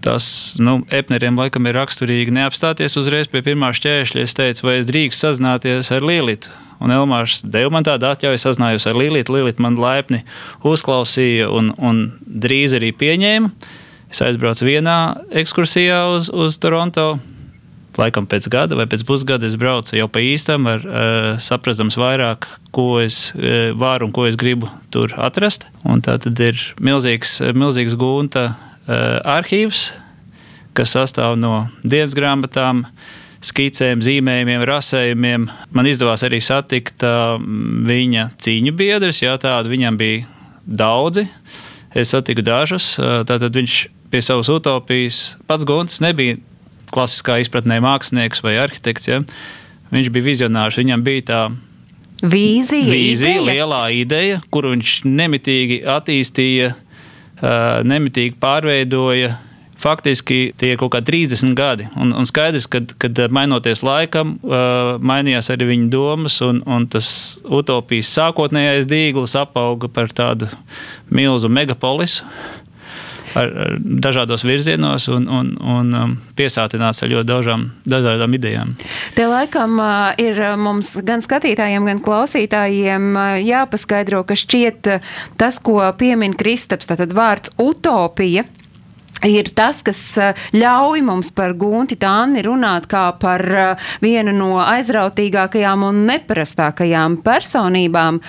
tas 0.03 0.25
nu, 0.61 0.81
Epneriem 0.93 1.37
laikam 1.39 1.67
ir 1.69 1.77
raksturīgi 1.77 2.33
neapstāties 2.35 2.97
uzreiz 2.99 3.29
pie 3.31 3.43
pirmā 3.45 3.71
šķēršļa. 3.77 4.25
Es 4.25 4.35
teicu, 4.37 4.67
vai 4.67 4.79
es 4.79 4.89
drīkstu 4.89 5.27
sazināties 5.27 5.91
ar 5.95 6.05
Līlitu. 6.05 6.51
Un 6.81 6.93
Elmārs 6.93 7.41
deva 7.45 7.69
man 7.73 7.85
tādu 7.85 8.09
atļauju, 8.09 8.41
sazinājos 8.41 8.87
ar 8.89 8.97
Līlitu. 8.97 9.35
Līlita 9.37 9.61
man 9.63 9.77
laipni 9.81 10.23
uzklausīja 10.65 11.51
un, 11.53 11.73
un 11.77 12.07
drīz 12.25 12.77
arī 12.79 12.91
pieņēma. 12.97 13.53
Es 14.11 14.23
aizbraucu 14.25 14.67
vienā 14.67 14.97
ekskursijā 15.43 16.03
uz, 16.11 16.27
uz 16.33 16.57
Toronto 16.59 17.13
laikam 17.99 18.27
pēc 18.29 18.47
gada 18.51 18.77
vai 18.79 18.87
pēc 18.89 19.03
pusgada 19.07 19.47
es 19.47 19.57
braucu 19.59 19.97
jau 19.97 20.07
pa 20.11 20.23
īstam, 20.23 20.67
ar, 20.71 20.83
ar 20.85 21.39
saprastams 21.43 21.97
vairāk, 21.99 22.47
ko 22.75 23.01
es 23.03 23.31
e, 23.35 23.71
varu 23.77 24.07
un 24.07 24.15
ko 24.15 24.27
es 24.29 24.37
gribu 24.39 24.69
tur 24.93 25.13
atrast. 25.19 25.67
Un 25.83 26.03
tā 26.03 26.17
tad 26.21 26.39
ir 26.43 26.59
milzīgs, 26.83 27.39
milzīgs 27.57 27.97
gūta 27.99 28.45
e, 28.47 28.70
arhīvs, 28.87 29.91
kas 30.77 30.95
sastāv 30.95 31.35
no 31.39 31.67
dienas 31.83 32.15
grāmatām, 32.17 32.85
skicēm, 33.41 34.03
zīmējumiem, 34.05 34.63
rasējumiem. 34.69 35.47
Man 35.73 35.89
izdevās 35.89 36.21
arī 36.27 36.37
satikt 36.45 37.01
uh, 37.07 37.39
viņa 37.41 38.29
cīņu 38.41 38.75
biedrus, 38.77 39.23
jā, 39.23 39.33
tādu 39.41 39.73
viņam 39.73 39.97
bija 39.97 40.27
daudzi. 40.65 41.25
Es 41.91 42.13
satiku 42.13 42.43
dažus. 42.45 42.93
Tātad 43.27 43.51
viņš 43.55 43.81
pie 44.11 44.21
savas 44.23 44.49
utopijas 44.51 45.35
pats 45.47 45.67
Gunts 45.67 45.99
nebija 46.03 46.37
klasiskā 46.91 47.39
izpratnē 47.41 47.79
mākslinieks 47.83 48.43
vai 48.45 48.57
arhitekts. 48.61 49.09
Ja? 49.09 49.19
Viņš 49.91 50.11
bija 50.13 50.27
vizionārs, 50.27 50.79
viņam 50.79 51.03
bija 51.03 51.25
tā 51.27 51.41
vīzija, 52.21 52.91
vīzija 52.91 53.41
ideja. 53.41 53.47
lielā 53.47 53.83
ideja, 53.95 54.39
kuru 54.53 54.75
viņš 54.75 55.01
nemitīgi 55.07 55.81
attīstīja, 55.89 56.73
nemitīgi 57.41 58.37
pārveidoja. 58.41 59.37
Faktiski 59.81 60.51
tie 60.61 60.75
ir 60.75 60.77
kaut 60.77 60.91
kādi 60.93 61.09
30 61.09 61.55
gadi. 61.57 61.87
Un, 61.97 62.11
un 62.13 62.27
skaidrs, 62.29 62.67
ka 62.69 62.83
kad 63.01 63.17
mainoties 63.33 63.81
laikam, 63.81 64.35
mainījās 65.01 65.49
arī 65.49 65.71
viņa 65.71 65.87
domas, 65.89 66.35
un, 66.45 66.59
un 66.69 66.85
tas 66.85 67.09
utopijas 67.49 68.11
sākotnējais 68.13 68.85
dīglis 68.85 69.33
apauga 69.41 69.89
par 69.89 70.13
tādu 70.13 70.51
milzu 71.09 71.49
megapolisu 71.49 72.29
ar, 73.39 73.51
ar 73.65 73.75
dažādos 73.81 74.45
virzienos 74.47 75.07
un, 75.11 75.27
un, 75.31 75.51
un 75.59 75.97
um, 75.97 76.15
piesātināts 76.37 77.03
ar 77.03 77.11
ļoti 77.13 77.29
dažām, 77.29 77.67
dažādām 77.89 78.37
idejām. 78.37 78.73
Te 79.17 79.27
laikam 79.29 79.79
uh, 79.81 80.11
ir 80.21 80.39
uh, 80.39 80.55
mums 80.59 80.93
gan 81.07 81.23
skatītājiem, 81.23 81.87
gan 81.91 82.01
klausītājiem 82.03 83.11
uh, 83.15 83.35
jāpaskaidro, 83.41 84.23
ka 84.27 84.37
šķiet 84.39 84.91
tas, 85.41 85.61
ko 85.63 85.81
piemin 85.97 86.35
Kristaps, 86.37 86.89
tātad 86.91 87.13
vārds 87.15 87.53
utopija 87.61 88.47
ir 89.27 89.51
tas, 89.55 89.81
kas 89.85 89.99
eh, 90.17 90.37
ļauj 90.55 91.01
mums 91.05 91.31
par 91.35 91.53
Gunti 91.59 91.97
Tāni 91.99 92.43
runāt 92.45 92.87
kā 92.91 93.03
par 93.21 93.43
eh, 93.45 93.89
vienu 94.01 94.33
no 94.35 94.55
aizrautīgākajām 94.63 95.85
un 95.87 96.03
neparastākajām 96.09 97.19
personībām. 97.25 98.21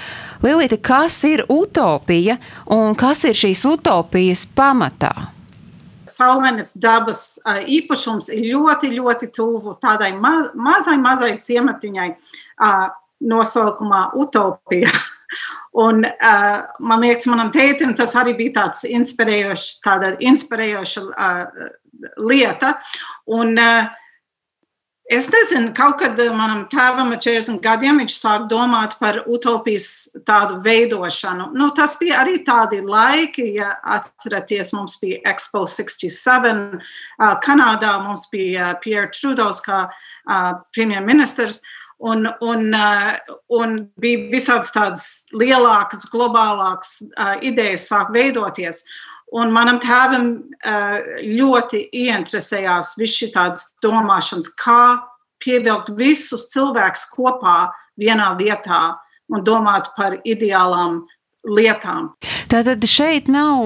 Lilita, 0.42 0.78
kas 0.82 1.22
ir 1.28 1.44
utopija 1.52 2.38
un 2.75 2.96
kas 2.99 3.25
ir 3.28 3.38
šīs 3.38 3.64
utopijas 3.68 4.44
pamatā? 4.56 5.12
Saulainas 6.12 6.75
dabas 6.76 7.38
eh, 7.46 7.62
īpašums 7.80 8.32
ir 8.37 8.50
ļoti, 8.52 8.92
ļoti 8.99 9.30
tuvu 9.32 9.76
tādai 9.80 10.12
ma 10.18 10.34
mazai, 10.54 10.99
mazai 11.00 11.37
ciematiņai 11.40 12.11
nosaukumā 13.22 14.11
Utopija. 14.18 14.90
Un, 15.73 16.05
uh, 16.05 16.59
man 16.85 17.00
liekas, 17.00 17.25
manam 17.33 17.49
tētim 17.52 17.95
tas 17.97 18.12
arī 18.21 18.35
bija 18.37 18.59
tāds 18.61 18.85
inspirējošs, 18.85 19.79
tāda 19.81 20.12
inspirējoša 20.21 21.02
uh, 21.09 21.71
lieta. 22.21 22.75
Un, 23.33 23.57
uh, 23.57 23.88
es 25.09 25.31
nezinu, 25.33 25.73
kaut 25.76 25.97
kad 26.02 26.21
manam 26.37 26.67
tēvam 26.69 27.14
ar 27.17 27.23
40 27.25 27.57
gadiem 27.64 28.02
viņš 28.02 28.19
sāk 28.19 28.47
domāt 28.52 28.99
par 29.00 29.23
utopijas 29.25 30.12
tādu 30.29 30.61
veidošanu. 30.61 31.49
Nu, 31.57 31.71
tas 31.73 31.97
bija 32.00 32.21
arī 32.21 32.43
tādi 32.45 32.85
laiki, 32.85 33.49
ja 33.57 33.73
atceraties, 33.97 34.75
mums 34.76 35.00
bija 35.00 35.23
Expo 35.33 35.64
67 35.64 36.83
uh, 36.83 37.33
Kanādā, 37.41 37.97
mums 38.05 38.29
bija 38.33 38.75
Pierre 38.85 39.09
Trudeau 39.17 39.57
kā 39.64 39.87
premjerministrs. 40.76 41.64
Uh, 41.64 41.79
un, 42.02 42.26
un, 42.40 42.75
uh, 42.75 43.37
un 43.59 43.78
bija 44.02 44.26
visādas 44.32 44.73
tādas 44.75 45.06
lielākas, 45.38 46.09
globālākas 46.11 46.99
uh, 47.12 47.37
idejas 47.44 47.87
sāk 47.90 48.11
veidoties. 48.14 48.82
Un 49.32 49.52
manam 49.54 49.78
tēvam 49.80 50.26
uh, 50.35 50.99
ļoti 51.23 51.87
ieinteresējās 52.02 52.97
viss 53.00 53.21
šī 53.23 53.30
tādas 53.37 53.71
domāšanas, 53.85 54.50
kā 54.59 54.82
pievilkt 55.42 55.94
visus 55.99 56.49
cilvēkus 56.52 57.06
kopā 57.14 57.71
vienā 57.99 58.32
vietā 58.38 58.82
un 59.32 59.47
domāt 59.47 59.92
par 59.97 60.18
ideālām 60.25 61.04
lietām. 61.42 62.12
Tātad 62.52 62.84
šeit 62.87 63.30
nav, 63.32 63.64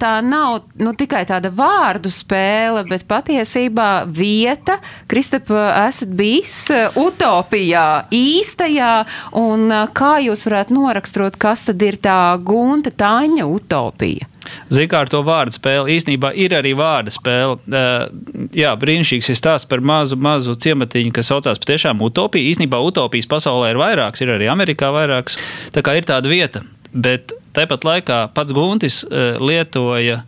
tā 0.00 0.12
nav 0.24 0.62
nu, 0.80 0.94
tikai 0.96 1.22
tāda 1.28 1.52
vārdu 1.54 2.10
spēle, 2.12 2.82
bet 2.88 3.04
patiesībā 3.10 4.06
vieta, 4.08 4.78
Kristap, 5.10 5.52
esat 5.52 6.14
bijis 6.16 6.64
utopijā, 6.98 8.08
īstajā, 8.16 8.92
un 9.38 9.68
kā 9.94 10.16
jūs 10.24 10.46
varētu 10.48 10.78
noraksturot, 10.78 11.38
kas 11.40 11.66
tad 11.68 11.84
ir 11.84 12.00
tā 12.02 12.18
gunta 12.42 12.94
taņa 12.94 13.46
utopija? 13.52 14.32
Zinām, 14.72 14.96
ar 14.98 15.10
to 15.12 15.20
vārdu 15.22 15.54
spēli 15.54 15.96
īstenībā 15.96 16.32
ir 16.40 16.56
arī 16.56 16.72
vārdu 16.78 17.12
spēle. 17.14 17.58
Uh, 17.68 18.48
jā, 18.56 18.72
brīnišķīgs 18.80 19.30
ir 19.30 19.38
stāsts 19.38 19.68
par 19.70 19.84
mazu, 19.86 20.18
mazu 20.18 20.56
ciematiņu, 20.58 21.14
kas 21.14 21.30
saucās 21.30 21.62
patiešām 21.62 22.02
utopija. 22.02 22.50
Īstenībā 22.50 22.80
utopijas 22.82 23.30
pasaulē 23.30 23.72
ir 23.72 23.80
vairākas, 23.80 24.24
ir 24.24 24.34
arī 24.34 24.50
Amerikā 24.52 24.90
vairākas. 24.94 25.38
Tā 25.74 25.84
kā 25.84 25.94
ir 25.98 26.08
tāda 26.08 26.32
vieta, 26.32 26.64
Bet 26.92 27.32
tāpat 27.56 27.86
laikā 27.88 28.18
pats 28.36 28.54
Guntis 28.56 29.00
uh, 29.04 29.40
lietoja, 29.40 30.22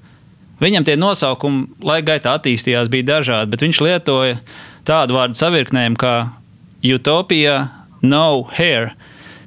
viņam 0.62 0.86
tie 0.86 0.96
nosaukumi 1.00 1.66
laika 1.84 2.14
gaitā 2.14 2.36
attīstījās, 2.38 2.92
bija 2.92 3.10
dažādi, 3.16 3.52
bet 3.52 3.64
viņš 3.66 3.80
lietoja 3.84 4.38
tādu 4.88 5.16
vārdu 5.18 5.38
savirknējumu 5.38 6.00
kā 6.00 6.14
utopija, 6.94 7.58
no 8.04 8.44
here. 8.56 8.92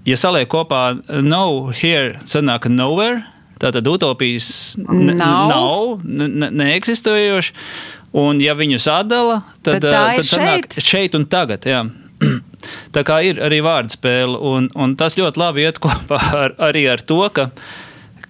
Ja 0.07 0.17
saliek 0.17 0.49
kopā 0.49 0.97
no 1.23 1.71
here, 1.75 2.17
sanāk 2.29 2.69
nowhere. 2.71 3.25
Tātad 3.57 3.87
utopijas 3.89 4.77
nav, 4.77 5.49
nav 5.49 6.03
ne, 6.05 6.51
neeksistējoši. 6.53 7.55
Un, 8.17 8.39
ja 8.41 8.53
viņus 8.57 8.85
atdala, 8.89 9.41
tad, 9.65 9.81
tad, 9.81 9.87
tad, 9.89 10.19
tad 10.19 10.29
sanāk 10.29 10.69
šeit. 10.69 10.85
šeit 10.85 11.17
un 11.17 11.25
tagad. 11.29 11.65
Jā. 11.67 11.81
Tā 12.95 13.03
kā 13.07 13.19
ir 13.25 13.41
arī 13.43 13.61
vārdspēle, 13.65 14.39
un, 14.39 14.71
un 14.75 14.95
tas 14.99 15.17
ļoti 15.19 15.41
labi 15.41 15.67
iet 15.67 15.79
kopā 15.83 16.19
ar, 16.33 16.57
arī 16.69 16.87
ar 16.89 17.03
to, 17.05 17.21
ka, 17.33 17.49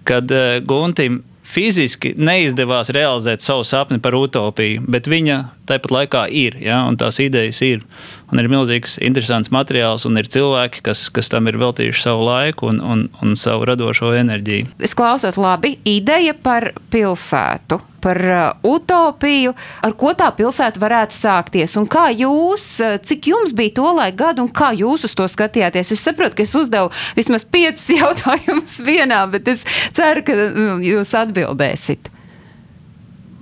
kad 0.08 0.30
uh, 0.34 0.58
Guntim 0.64 1.22
fiziski 1.48 2.12
neizdevās 2.18 2.90
realizēt 2.92 3.44
savu 3.44 3.64
sapni 3.64 4.00
par 4.04 4.16
utopiju, 4.18 4.82
bet 4.90 5.08
viņa 5.08 5.38
tāpat 5.68 5.94
laikā 5.94 6.24
ir, 6.28 6.58
ja, 6.60 6.82
un 6.88 6.98
tās 7.00 7.20
idejas 7.24 7.62
ir. 7.64 7.84
Un 8.28 8.42
ir 8.42 8.48
milzīgs, 8.52 8.98
interesants 9.00 9.48
materiāls, 9.54 10.04
un 10.04 10.20
ir 10.20 10.28
cilvēki, 10.28 10.82
kas, 10.84 11.06
kas 11.14 11.30
tam 11.32 11.48
ir 11.48 11.56
veltījuši 11.60 12.02
savu 12.04 12.26
laiku 12.28 12.68
un, 12.68 12.80
un, 12.84 13.04
un 13.24 13.36
savu 13.40 13.64
radošo 13.70 14.12
enerģiju. 14.18 14.68
Es 14.84 14.92
klausot 14.98 15.38
labi, 15.40 15.78
ideja 15.88 16.34
par 16.36 16.74
pilsētu 16.92 17.80
par 18.00 18.20
uh, 18.30 18.50
utopiju, 18.62 19.54
ar 19.82 19.94
ko 19.98 20.12
tā 20.14 20.28
pilsēta 20.36 20.80
varētu 20.82 21.16
sākties. 21.16 21.74
Un 21.80 21.88
kā 21.90 22.08
jūs, 22.14 22.66
uh, 22.84 22.98
cik 23.02 23.30
jums 23.32 23.54
bija 23.58 23.74
to 23.80 23.88
laika 23.96 24.18
gadu, 24.28 24.44
un 24.46 24.52
kā 24.54 24.70
jūs 24.76 25.08
uz 25.08 25.16
to 25.18 25.26
skatījāties? 25.26 25.92
Es 25.96 26.04
saprotu, 26.06 26.38
ka 26.38 26.46
es 26.46 26.54
uzdevu 26.58 26.92
vismaz 27.18 27.46
piecus 27.48 27.88
jautājumus 27.98 28.78
vienā, 28.86 29.24
bet 29.32 29.50
es 29.54 29.66
ceru, 29.96 30.24
ka 30.26 30.38
nu, 30.54 30.78
jūs 30.84 31.14
atbildēsiet. 31.18 32.12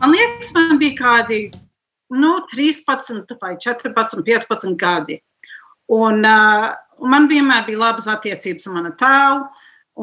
Man 0.01 0.13
liekas, 0.13 0.53
man 0.57 0.81
bija 0.81 0.97
kādi 0.99 1.41
nu, 2.15 2.33
13, 2.53 3.37
vai 3.41 3.57
14, 3.57 4.23
15 4.23 4.77
gadi. 4.79 5.21
Un, 5.93 6.25
uh, 6.27 6.73
man 7.05 7.29
vienmēr 7.31 7.67
bija 7.67 7.83
labas 7.85 8.09
attiecības 8.11 8.69
ar 8.69 8.77
manu 8.77 8.93
tēvu, 8.99 9.47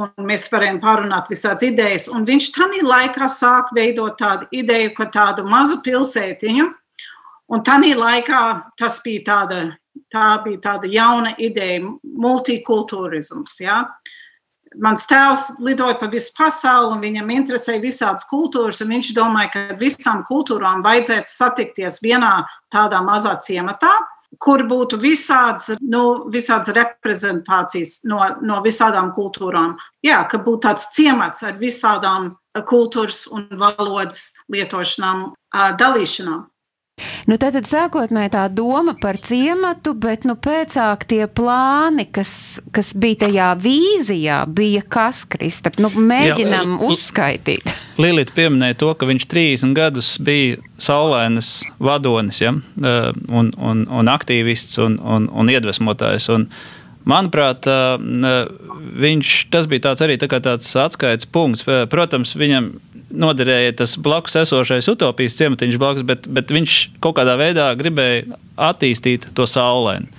un 0.03 0.27
mēs 0.27 0.48
varējām 0.51 0.79
pārunāt 0.83 1.29
visādas 1.31 1.65
idejas. 1.67 2.07
Un 2.12 2.25
viņš 2.27 2.50
tajā 2.55 2.83
laikā 2.86 3.29
sāka 3.29 3.75
veidot 3.77 4.17
tādu 4.19 4.50
ideju, 4.51 4.93
ka 4.98 5.10
tādu 5.13 5.45
mazu 5.50 5.79
pilsētiņu, 5.86 6.69
un 7.53 7.65
tajā 7.65 7.95
laikā 8.00 8.43
tas 8.79 9.00
bija 9.05 9.25
tāda, 9.29 9.63
tā 10.13 10.29
bija 10.45 10.62
tāda 10.69 10.89
jauna 10.89 11.36
ideja, 11.38 11.83
multikultūrisms. 12.03 13.60
Ja? 13.63 13.83
Mans 14.81 15.05
tēvs 15.09 15.59
lidoja 15.63 15.97
pa 15.99 16.07
visu 16.11 16.31
pasauli, 16.37 16.93
un 16.95 17.03
viņam 17.03 17.29
interesēja 17.35 17.81
visādas 17.83 18.25
kultūras. 18.29 18.81
Viņš 18.81 19.11
domāja, 19.17 19.51
ka 19.53 19.77
visām 19.79 20.23
kultūrām 20.27 20.83
vajadzētu 20.85 21.29
satikties 21.29 22.01
vienā 22.03 22.43
tādā 22.73 23.03
mazā 23.05 23.35
ciematā, 23.43 23.91
kur 24.41 24.63
būtu 24.69 24.97
visādas, 25.01 25.73
nu, 25.81 26.25
visādas 26.33 26.73
reprezentācijas 26.75 27.99
no, 28.09 28.21
no 28.41 28.61
visādām 28.65 29.11
kultūrām. 29.15 29.75
Jā, 30.05 30.23
ka 30.29 30.41
būtu 30.41 30.65
tāds 30.67 30.87
ciemats 30.95 31.43
ar 31.45 31.59
visādām 31.61 32.33
kultūras 32.69 33.25
un 33.33 33.47
valodas 33.57 34.33
lietošanām, 34.53 35.31
dalīšanām. 35.79 36.47
Nu, 37.23 37.38
tātad 37.39 37.63
sākotnēji 37.65 38.33
tā 38.33 38.41
doma 38.51 38.93
par 39.00 39.15
ciematu, 39.23 39.93
bet 39.95 40.25
nu, 40.27 40.35
pēcāk 40.35 41.05
tie 41.07 41.23
plāni, 41.31 42.05
kas, 42.12 42.33
kas 42.75 42.91
bija 43.00 43.23
tajā 43.23 43.47
vīzijā, 43.63 44.41
bija 44.51 44.83
kas, 44.91 45.23
Kristap? 45.31 45.79
Nu, 45.81 45.89
mēģinam 45.89 46.75
Jā, 46.75 46.91
uzskaitīt. 46.91 47.73
Lilita 48.01 48.35
pieminēja 48.35 48.77
to, 48.83 48.91
ka 49.00 49.07
viņš 49.07 49.27
30 49.31 49.75
gadus 49.77 50.13
bija 50.21 50.59
saulēnas 50.81 51.55
vadonis 51.79 52.43
ja? 52.43 52.53
un, 52.53 53.53
un, 53.55 53.83
un 53.88 54.13
aktīvists 54.13 54.81
un, 54.83 55.00
un, 55.00 55.29
un 55.31 55.53
iedvesmotājs. 55.53 56.29
Un, 56.35 56.50
Manuprāt, 57.03 57.67
viņš, 59.03 59.31
tas 59.51 59.65
bija 59.67 59.89
tāds 59.89 60.03
arī 60.05 60.15
tā 60.15 60.29
tāds 60.31 60.69
atskaites 60.79 61.27
punkts. 61.27 61.65
Protams, 61.91 62.31
viņam 62.39 62.69
noderēja 63.13 63.75
tas 63.84 63.96
blakus 64.01 64.38
esošais 64.41 64.89
utopijas 64.91 65.38
ciematiņš 65.39 65.79
blakus, 65.82 66.05
bet, 66.08 66.25
bet 66.29 66.53
viņš 66.53 66.77
kaut 67.03 67.17
kādā 67.20 67.38
veidā 67.39 67.70
gribēja 67.79 68.39
attīstīt 68.72 69.29
to 69.38 69.48
saulēnu. 69.50 70.10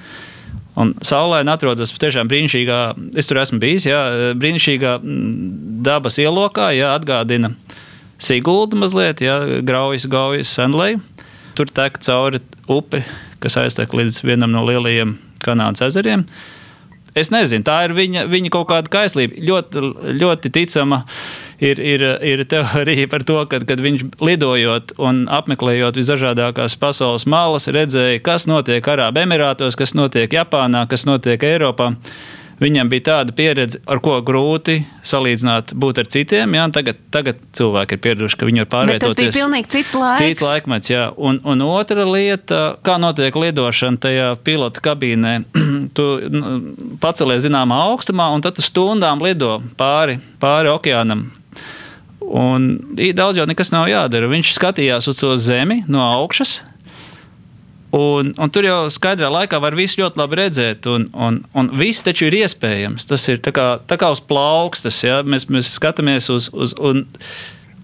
Un 0.81 0.91
saulēna 1.07 1.55
atrodas 1.55 1.93
patiešām 1.95 2.31
brīnišķīgā, 2.31 2.79
es 3.19 3.31
tur 3.31 3.39
esmu 3.39 3.61
bijis, 3.63 3.87
jā, 3.87 4.01
brīnišķīgā 4.41 4.97
mm, 4.99 5.83
dabas 5.87 6.19
ielokā, 6.23 6.73
jā, 6.75 6.91
atgādina 6.97 7.53
Siguldu 8.25 8.79
mazliet, 8.79 9.23
jā, 9.23 9.37
Graujas, 9.67 10.07
Gaujas, 10.11 10.51
Sandlei. 10.55 10.97
Tur 11.55 11.71
tek 11.71 12.01
cauri 12.03 12.41
upi, 12.71 13.05
kas 13.43 13.59
aiztek 13.61 13.95
līdz 13.95 14.23
vienam 14.27 14.51
no 14.55 14.65
lielajiem 14.67 15.15
Kanādas 15.45 15.85
ezeriem. 15.87 16.25
Es 17.15 17.31
nezinu, 17.31 17.63
tā 17.67 17.85
ir 17.87 17.95
viņa, 17.95 18.25
viņa 18.27 18.51
kaut 18.51 18.67
kāda 18.73 18.91
kaislība. 18.91 19.39
Ļoti, 19.47 19.83
ļoti 20.19 20.51
ticama 20.55 21.05
ir, 21.65 21.81
ir, 21.81 22.05
ir 22.23 22.45
teorija 22.51 23.09
par 23.11 23.25
to, 23.27 23.41
ka 23.51 23.61
kad 23.65 23.83
viņš 23.83 24.07
lidojot 24.25 24.95
un 25.03 25.25
apmeklējot 25.33 25.99
visdažādākās 26.01 26.79
pasaules 26.81 27.27
malas, 27.31 27.71
redzēja, 27.73 28.23
kas 28.25 28.49
notiek 28.51 28.85
Arābu 28.95 29.25
Emirātos, 29.25 29.79
kas 29.79 29.97
notiek 29.97 30.33
Japānā, 30.33 30.87
kas 30.91 31.09
notiek 31.09 31.43
Eiropā. 31.55 31.95
Viņam 32.63 32.87
bija 32.87 33.03
tāda 33.09 33.35
pieredze, 33.35 33.81
ar 33.91 33.99
ko 34.03 34.15
grūti 34.23 34.77
salīdzināt 35.07 35.73
būt 35.75 35.99
ar 36.05 36.09
citiem. 36.15 36.55
Jā, 36.55 36.69
tagad, 36.75 37.01
tagad 37.13 37.41
cilvēki 37.57 37.97
ir 37.97 38.03
pieraduši, 38.05 38.39
ka 38.39 38.49
viņi 38.49 38.63
var 38.63 38.69
pārvietoties. 38.77 39.03
Bet 39.03 39.19
tas 39.19 39.19
bija 39.19 39.35
pilnīgi 39.35 39.71
cits 39.75 39.95
laiks. 39.99 40.23
Cits 40.23 40.45
laikmets, 40.45 40.93
jā. 40.93 41.09
Un, 41.19 41.41
un 41.43 41.65
otra 41.67 42.07
lieta, 42.07 42.63
kā 42.87 42.97
notiek 43.03 43.35
lidošana 43.43 44.01
tajā 44.07 44.29
pilota 44.47 44.85
kabīnē. 44.87 45.35
tu 45.99 46.09
pacelies 47.03 47.43
zināmā 47.49 47.81
augstumā, 47.91 48.31
un 48.35 48.45
tad 48.45 48.55
tu 48.59 48.65
stundām 48.65 49.25
lido 49.25 49.57
pāri, 49.81 50.21
pāri 50.43 50.71
okeānam. 50.71 51.27
Un 52.25 52.71
daudz 53.17 53.39
jau 53.39 53.49
nekas 53.49 53.73
nav 53.75 53.89
jādara. 53.91 54.31
Viņš 54.31 54.55
skatījās 54.57 55.11
uz 55.11 55.21
to 55.21 55.35
zemi 55.41 55.83
no 55.91 56.01
augšas, 56.05 56.63
Un, 57.95 58.33
un 58.43 58.51
tur 58.51 58.67
jau 58.67 58.79
skaidrā 58.91 59.29
laikā 59.31 59.61
var 59.63 59.77
visu 59.79 60.01
ļoti 60.01 60.19
labi 60.19 60.39
redzēt, 60.41 60.87
un, 60.91 61.07
un, 61.15 61.37
un 61.55 61.69
viss 61.79 62.03
taču 62.03 62.27
ir 62.27 62.35
iespējams. 62.41 63.07
Tas 63.07 63.27
ir 63.31 63.39
tā 63.45 63.53
kā, 63.55 63.67
tā 63.87 63.99
kā 64.01 64.09
uz 64.11 64.19
plaukstas, 64.25 64.99
ja 65.07 65.21
mēs, 65.23 65.47
mēs 65.47 65.77
skatāmies 65.79 66.31
uz. 66.35 66.51
uz 66.53 66.79
un, 66.79 67.07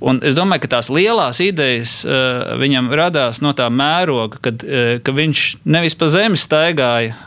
Un 0.00 0.16
es 0.24 0.33
domāju, 0.33 0.62
ka 0.62 0.68
tās 0.79 0.87
lielās 0.88 1.42
idejas 1.44 1.90
uh, 2.09 2.55
viņam 2.57 2.87
radās 2.96 3.42
no 3.44 3.50
tā 3.53 3.66
mēroga, 3.68 4.38
kad, 4.46 4.62
uh, 4.64 4.94
ka 5.05 5.12
viņš 5.12 5.42
nevis 5.68 5.92
pa 6.00 6.09
zemi 6.09 6.40
staigāja 6.40 7.18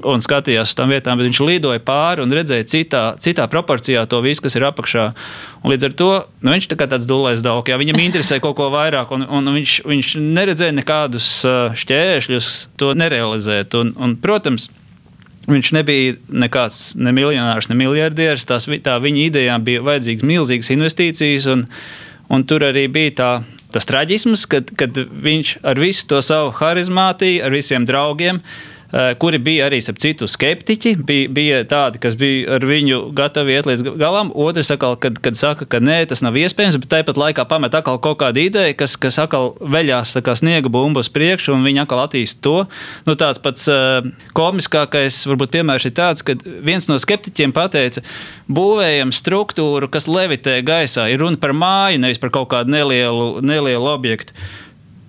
un 0.00 0.22
skatījās 0.24 0.72
uz 0.72 0.76
tām 0.78 0.92
vietām, 0.92 1.18
bet 1.20 1.28
viņš 1.28 1.40
lidoja 1.44 1.80
pāri 1.84 2.24
un 2.24 2.32
redzēja 2.32 2.66
citā, 2.68 3.02
citā 3.20 3.44
proporcijā 3.52 4.04
to 4.08 4.22
visu, 4.24 4.44
kas 4.44 4.56
ir 4.56 4.64
apakšā. 4.70 5.06
Un 5.62 5.72
līdz 5.72 5.88
ar 5.88 5.96
to 6.00 6.10
nu, 6.40 6.52
viņš 6.54 6.68
tā 6.70 6.78
kā 6.80 6.88
tāds 6.90 7.08
dūlais 7.08 7.44
daudz, 7.44 7.68
ja 7.68 7.78
viņam 7.80 8.00
interesē 8.00 8.40
kaut 8.42 8.56
ko 8.58 8.70
vairāk, 8.72 9.12
un, 9.12 9.26
un 9.28 9.52
viņš, 9.58 9.82
viņš 9.88 10.14
neredzēja 10.22 10.76
nekādus 10.78 11.28
šķēršļus 11.82 12.52
to 12.80 12.92
nerealizēt. 12.98 13.76
Un, 13.80 13.96
un, 13.98 14.16
protams, 14.20 14.70
Viņš 15.42 15.72
nebija 15.74 16.12
nekāds 16.30 16.92
ne 16.94 17.10
miljonārs, 17.10 17.66
ne 17.66 17.74
miljardieris. 17.74 18.44
Tās, 18.46 18.68
tā 18.86 18.92
viņa 19.02 19.24
idejām 19.24 19.64
bija 19.66 19.80
vajadzīgas 19.82 20.22
milzīgas 20.22 20.70
investīcijas, 20.70 21.48
un, 21.50 21.64
un 22.30 22.44
tur 22.46 22.62
arī 22.68 22.84
bija 22.86 23.14
tā, 23.18 23.30
tas 23.74 23.90
traģisms, 23.90 24.44
kad, 24.46 24.70
kad 24.78 24.94
viņš 24.94 25.56
ar 25.66 25.82
visu 25.82 26.06
to 26.12 26.20
savu 26.22 26.52
harizmātiju, 26.60 27.42
ar 27.42 27.58
visiem 27.58 27.88
draugiem, 27.90 28.38
uh, 28.38 28.71
kuri 28.92 29.38
bija 29.40 29.66
arī 29.70 29.80
ap 29.88 29.98
citu 30.02 30.28
skeptiķi. 30.28 30.94
Bija, 31.08 31.28
bija 31.32 31.60
tādi, 31.68 32.00
kas 32.02 32.16
bija 32.20 32.58
ar 32.58 32.66
viņu 32.68 33.00
gatavi 33.16 33.56
iet 33.56 33.68
līdz 33.68 33.86
galam. 34.00 34.32
Otrs 34.36 34.72
atkal, 34.74 34.98
kad, 35.00 35.16
kad 35.24 35.38
saka, 35.38 35.66
ka 35.68 35.80
nē, 35.80 36.02
tas 36.10 36.20
nav 36.24 36.36
iespējams, 36.36 36.76
bet 36.82 36.90
tāpat 36.92 37.20
laikā 37.20 37.46
pamet 37.48 37.74
atkal 37.78 38.00
kaut 38.02 38.20
kādu 38.20 38.42
ideju, 38.44 38.76
kas, 38.78 38.98
kas 39.00 39.18
atkal 39.22 39.54
veļās 39.60 40.14
kā 40.24 40.36
sniega 40.38 40.72
bumbu 40.72 41.02
uz 41.02 41.10
priekšu, 41.12 41.54
un 41.56 41.64
viņi 41.66 41.84
atkal 41.84 42.04
attīst 42.04 42.42
to. 42.44 42.66
Nu, 43.08 43.16
tāds 43.18 43.40
pats 43.42 43.64
uh, 43.72 44.04
komiskākais, 44.36 45.22
varbūt, 45.30 45.54
piemērs 45.56 45.88
ir 45.88 45.96
tāds, 45.96 46.24
ka 46.26 46.36
viens 46.42 46.88
no 46.90 46.98
skeptiķiem 47.00 47.54
pateica, 47.56 48.04
būvējam 48.52 49.14
struktūru, 49.16 49.88
kas 49.92 50.10
levitē 50.10 50.60
gaisā. 50.66 51.08
Ir 51.12 51.24
runa 51.24 51.40
par 51.40 51.56
māju, 51.56 52.02
nevis 52.02 52.20
par 52.22 52.34
kaut 52.34 52.50
kādu 52.52 52.76
nelielu, 52.76 53.40
nelielu 53.44 53.88
objektu. 53.92 54.36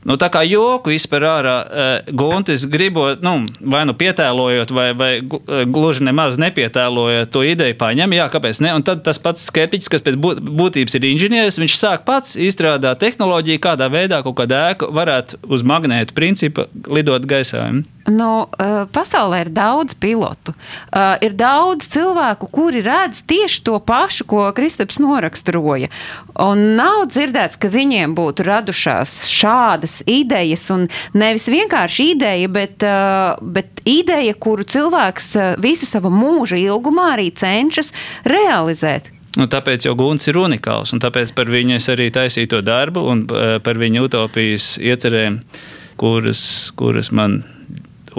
Nu, 0.04 0.18
tā 0.20 0.28
kā 0.32 0.42
joku 0.44 0.92
izspēr 0.92 1.26
ārā, 1.30 1.56
uh, 1.64 2.14
Guntis 2.20 2.66
gribot, 2.70 3.22
nu, 3.24 3.46
vai 3.60 3.84
nu 3.88 3.96
pietēlojot, 3.96 4.74
vai, 4.76 4.90
vai 5.00 5.12
uh, 5.24 5.64
gluži 5.70 6.04
nemaz 6.08 6.36
nepietēlojot 6.42 7.32
to 7.32 7.46
ideju, 7.48 7.78
paņem, 7.80 8.18
jā, 8.18 8.28
kāpēc 8.34 8.60
ne? 8.66 8.74
Un 8.76 8.84
tad 8.84 9.06
tas 9.06 9.22
pats 9.24 9.48
skeptiķis, 9.48 9.92
kas 9.94 10.04
pēc 10.04 10.20
būtības 10.20 11.00
ir 11.00 11.08
inženieris, 11.14 11.62
viņš 11.64 11.80
sāk 11.80 12.04
pats 12.08 12.36
izstrādāt 12.36 13.00
tehnoloģiju, 13.04 13.64
kādā 13.64 13.88
veidā 13.94 14.20
kaut 14.26 14.42
kāda 14.42 14.66
ēka 14.74 14.92
varētu 14.92 15.40
uz 15.48 15.64
magnētu 15.68 16.18
principu 16.18 16.68
lidot 16.92 17.28
gaisā. 17.30 17.70
Nu, 18.12 18.30
uh, 18.44 18.84
pasaulē 18.92 19.46
ir 19.46 19.50
daudz 19.56 19.96
pilotu. 19.96 20.52
Uh, 20.92 21.16
ir 21.24 21.38
daudz 21.40 21.88
cilvēku, 21.94 22.50
kuri 22.52 22.82
redz 22.84 23.22
tieši 23.24 23.62
to 23.64 23.78
pašu, 23.80 24.28
ko 24.28 24.50
Kristaps 24.56 25.00
noraksturoja. 25.00 25.88
Un 26.44 26.76
nav 26.76 27.06
dzirdēts, 27.14 27.56
ka 27.56 27.72
viņiem 27.72 28.12
būtu 28.18 28.44
radušās 28.44 29.24
šādas 29.32 30.02
idejas, 30.04 30.66
un 30.76 30.90
nevis 31.16 31.48
vienkārši 31.48 32.10
ideja, 32.18 32.52
bet, 32.52 32.84
uh, 32.84 33.40
bet 33.40 33.80
ideja, 33.88 34.36
kuru 34.36 34.68
cilvēks 34.68 35.32
visu 35.64 35.88
savu 35.88 36.12
mūža 36.12 36.60
ilgumā 36.60 37.14
arī 37.16 37.30
cenšas 37.32 37.94
realizēt. 38.28 39.08
Nu, 39.40 39.48
tāpēc 39.50 39.88
jau 39.88 39.96
Gunts 39.98 40.28
ir 40.28 40.38
unikāls, 40.38 40.92
un 40.94 41.00
tāpēc 41.02 41.32
par 41.34 41.48
viņu 41.50 41.80
es 41.80 41.88
arī 41.90 42.12
taisīju 42.14 42.52
to 42.52 42.60
darbu 42.62 43.08
un 43.10 43.24
par 43.26 43.80
viņa 43.82 44.04
utopijas 44.06 44.76
iecerēm, 44.78 45.40
kuras, 45.98 46.44
kuras 46.78 47.10
man 47.16 47.40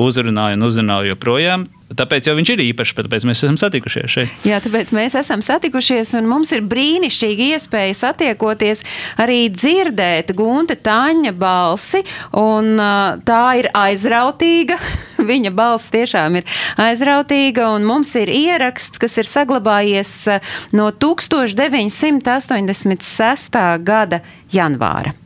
uzrunāja 0.00 0.59
un 0.59 0.68
uzrunāja 0.68 1.12
joprojām. 1.12 1.61
Tāpēc 1.94 2.26
viņš 2.33 2.50
ir 2.54 2.61
īpašs, 2.64 2.94
tāpēc 2.96 3.24
mēs 3.28 3.42
esam 3.44 3.59
satikušies 3.61 4.09
šeit. 4.11 4.28
Jā, 4.48 4.57
tāpēc 4.64 4.88
mēs 4.96 5.12
esam 5.20 5.42
satikušies, 5.44 6.14
un 6.18 6.24
mums 6.30 6.50
ir 6.57 6.62
brīnišķīgi 6.66 7.44
iespēja 7.54 7.94
satiekoties, 7.98 8.78
arī 9.20 9.40
dzirdēt 9.52 10.33
Gunta 10.37 10.74
Tāņa 10.74 11.33
balsi, 11.38 12.00
un 12.40 12.64
tā 13.28 13.44
ir 13.61 13.66
aizrautīga. 13.76 14.76
Viņa 15.30 15.50
balss 15.54 15.92
tiešām 15.94 16.37
ir 16.40 16.44
aizrautīga, 16.83 17.62
un 17.76 17.80
mums 17.88 18.11
ir 18.18 18.28
ieraksts, 18.33 18.98
kas 19.00 19.14
ir 19.20 19.26
saglabājies 19.30 20.12
no 20.74 20.87
1986. 20.90 23.59
gada 23.85 24.18
janvāra. 24.52 25.24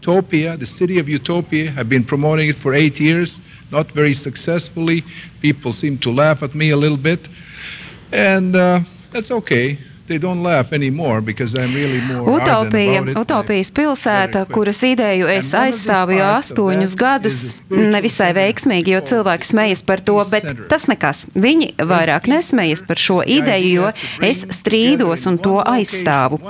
Utopia, 0.00 0.56
the 0.56 0.66
city 0.66 0.98
of 0.98 1.08
Utopia, 1.08 1.74
I've 1.76 1.88
been 1.88 2.04
promoting 2.04 2.48
it 2.48 2.54
for 2.54 2.74
eight 2.74 3.00
years, 3.00 3.40
not 3.72 3.90
very 3.90 4.14
successfully. 4.14 5.02
People 5.40 5.72
seem 5.72 5.98
to 5.98 6.12
laugh 6.12 6.42
at 6.42 6.54
me 6.54 6.70
a 6.70 6.76
little 6.76 6.96
bit, 6.96 7.28
and 8.12 8.54
uh, 8.54 8.80
that's 9.10 9.30
okay. 9.30 9.78
Really 11.74 12.00
Utopija. 12.36 13.02
Utopijas 13.20 13.70
pilsēta, 13.74 14.44
kuras 14.52 14.82
ideju 14.86 15.28
es 15.30 15.50
aizstāvu 15.56 16.16
jau 16.18 16.28
astoņus 16.36 16.96
gadus, 16.98 17.40
nevisai 17.70 18.30
veiksmīgi, 18.36 18.94
jo 18.94 19.02
cilvēki 19.10 19.50
smejas 19.50 19.82
par 19.86 20.02
to, 20.06 20.18
bet 20.30 20.46
tas 20.70 20.86
nekas. 20.90 21.26
Viņi 21.34 21.72
vairāk 21.90 22.28
nesmejas 22.30 22.84
par 22.86 23.00
šo 23.00 23.20
ideju, 23.22 23.72
jo 23.76 23.92
es 24.26 24.44
strīdos 24.58 25.26
un 25.30 25.40
to 25.42 25.58
aizstāvu. 25.60 26.40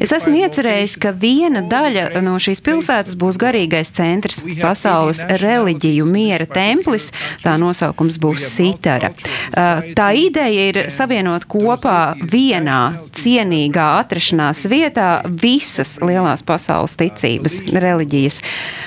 Es 0.00 0.12
esmu 0.16 0.42
iecerējis, 0.44 0.98
ka 1.02 1.14
viena 1.16 1.64
daļa 1.66 2.22
no 2.24 2.36
šīs 2.42 2.62
pilsētas 2.66 3.18
būs 3.18 3.40
garīgais 3.40 3.92
centrs, 3.96 4.42
pasaules 4.60 5.24
reliģiju 5.42 6.06
miera 6.10 6.46
templis, 6.50 7.12
tā 7.44 7.56
nosaukums 7.60 8.20
būs 8.22 8.44
Sitara. 8.56 9.12
Uh, 9.56 9.86
Tā 9.96 10.10
ideja 10.16 10.68
ir 10.70 10.78
savienot 10.92 11.46
kopā 11.50 12.16
vienā 12.20 12.80
cienīgā 13.14 13.86
atrašanās 14.00 14.64
vietā 14.70 15.08
visas 15.26 15.96
lielās 16.02 16.42
pasaules 16.46 16.96
ticības, 16.98 17.60
reliģijas. 17.72 18.40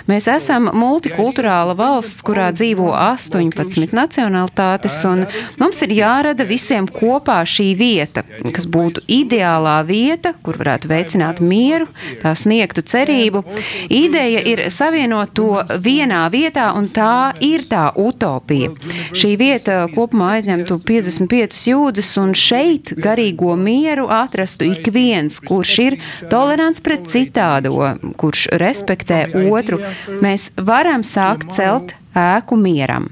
Mēs 0.10 0.27
esam 0.32 0.69
multikulturāla 0.73 1.75
valsts, 1.77 2.23
kurā 2.25 2.49
dzīvo 2.55 2.89
18 2.95 3.93
nacionalitātes, 3.95 4.97
un 5.10 5.25
mums 5.62 5.82
ir 5.86 5.93
jārada 5.99 6.45
visiem 6.49 6.88
kopā 6.89 7.39
šī 7.47 7.69
vieta, 7.79 8.23
kas 8.55 8.67
būtu 8.69 9.05
ideālā 9.08 9.77
vieta, 9.88 10.34
kur 10.43 10.60
varētu 10.60 10.89
veicināt 10.91 11.41
mieru, 11.43 11.88
tā 12.23 12.34
sniegtu 12.38 12.84
cerību. 12.84 13.43
Ideja 13.89 14.43
ir 14.51 14.65
savienot 14.73 15.34
to 15.38 15.63
vienā 15.79 16.25
vietā, 16.34 16.71
un 16.77 16.89
tā 16.93 17.34
ir 17.45 17.65
tā 17.69 17.89
utopija. 17.99 18.73
Šī 19.13 19.36
vieta 19.39 19.82
kopumā 19.93 20.36
aizņemtu 20.38 20.79
55 20.88 21.63
jūdzes, 21.69 22.12
un 22.21 22.36
šeit 22.38 22.93
garīgo 22.99 23.55
mieru 23.60 24.09
atrastu 24.12 24.67
ik 24.69 24.89
viens, 24.93 25.39
kurš 25.43 25.74
ir 25.86 25.98
tolerants 26.32 26.84
pret 26.86 27.08
citādo, 27.12 27.76
kurš 28.19 28.48
respektē 28.62 29.26
otru. 29.50 29.82
Mēs 30.24 30.50
varam 30.58 31.06
sākt 31.08 31.54
celt 31.56 31.93
ēku 32.17 32.58
mieram. 32.60 33.10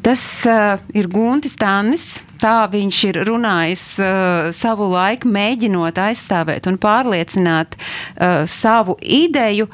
Tas 0.00 0.22
uh, 0.48 0.80
ir 0.96 1.10
Guntis 1.12 1.56
Tannis. 1.60 2.18
Tā 2.40 2.64
viņš 2.72 2.98
ir 3.10 3.18
runājis 3.28 3.84
uh, 4.00 4.48
savu 4.56 4.86
laiku, 4.94 5.28
mēģinot 5.28 5.98
aizstāvēt 6.00 6.70
un 6.70 6.78
pārliecināt 6.80 7.76
uh, 7.76 8.46
savu 8.48 8.96
ideju. 9.04 9.68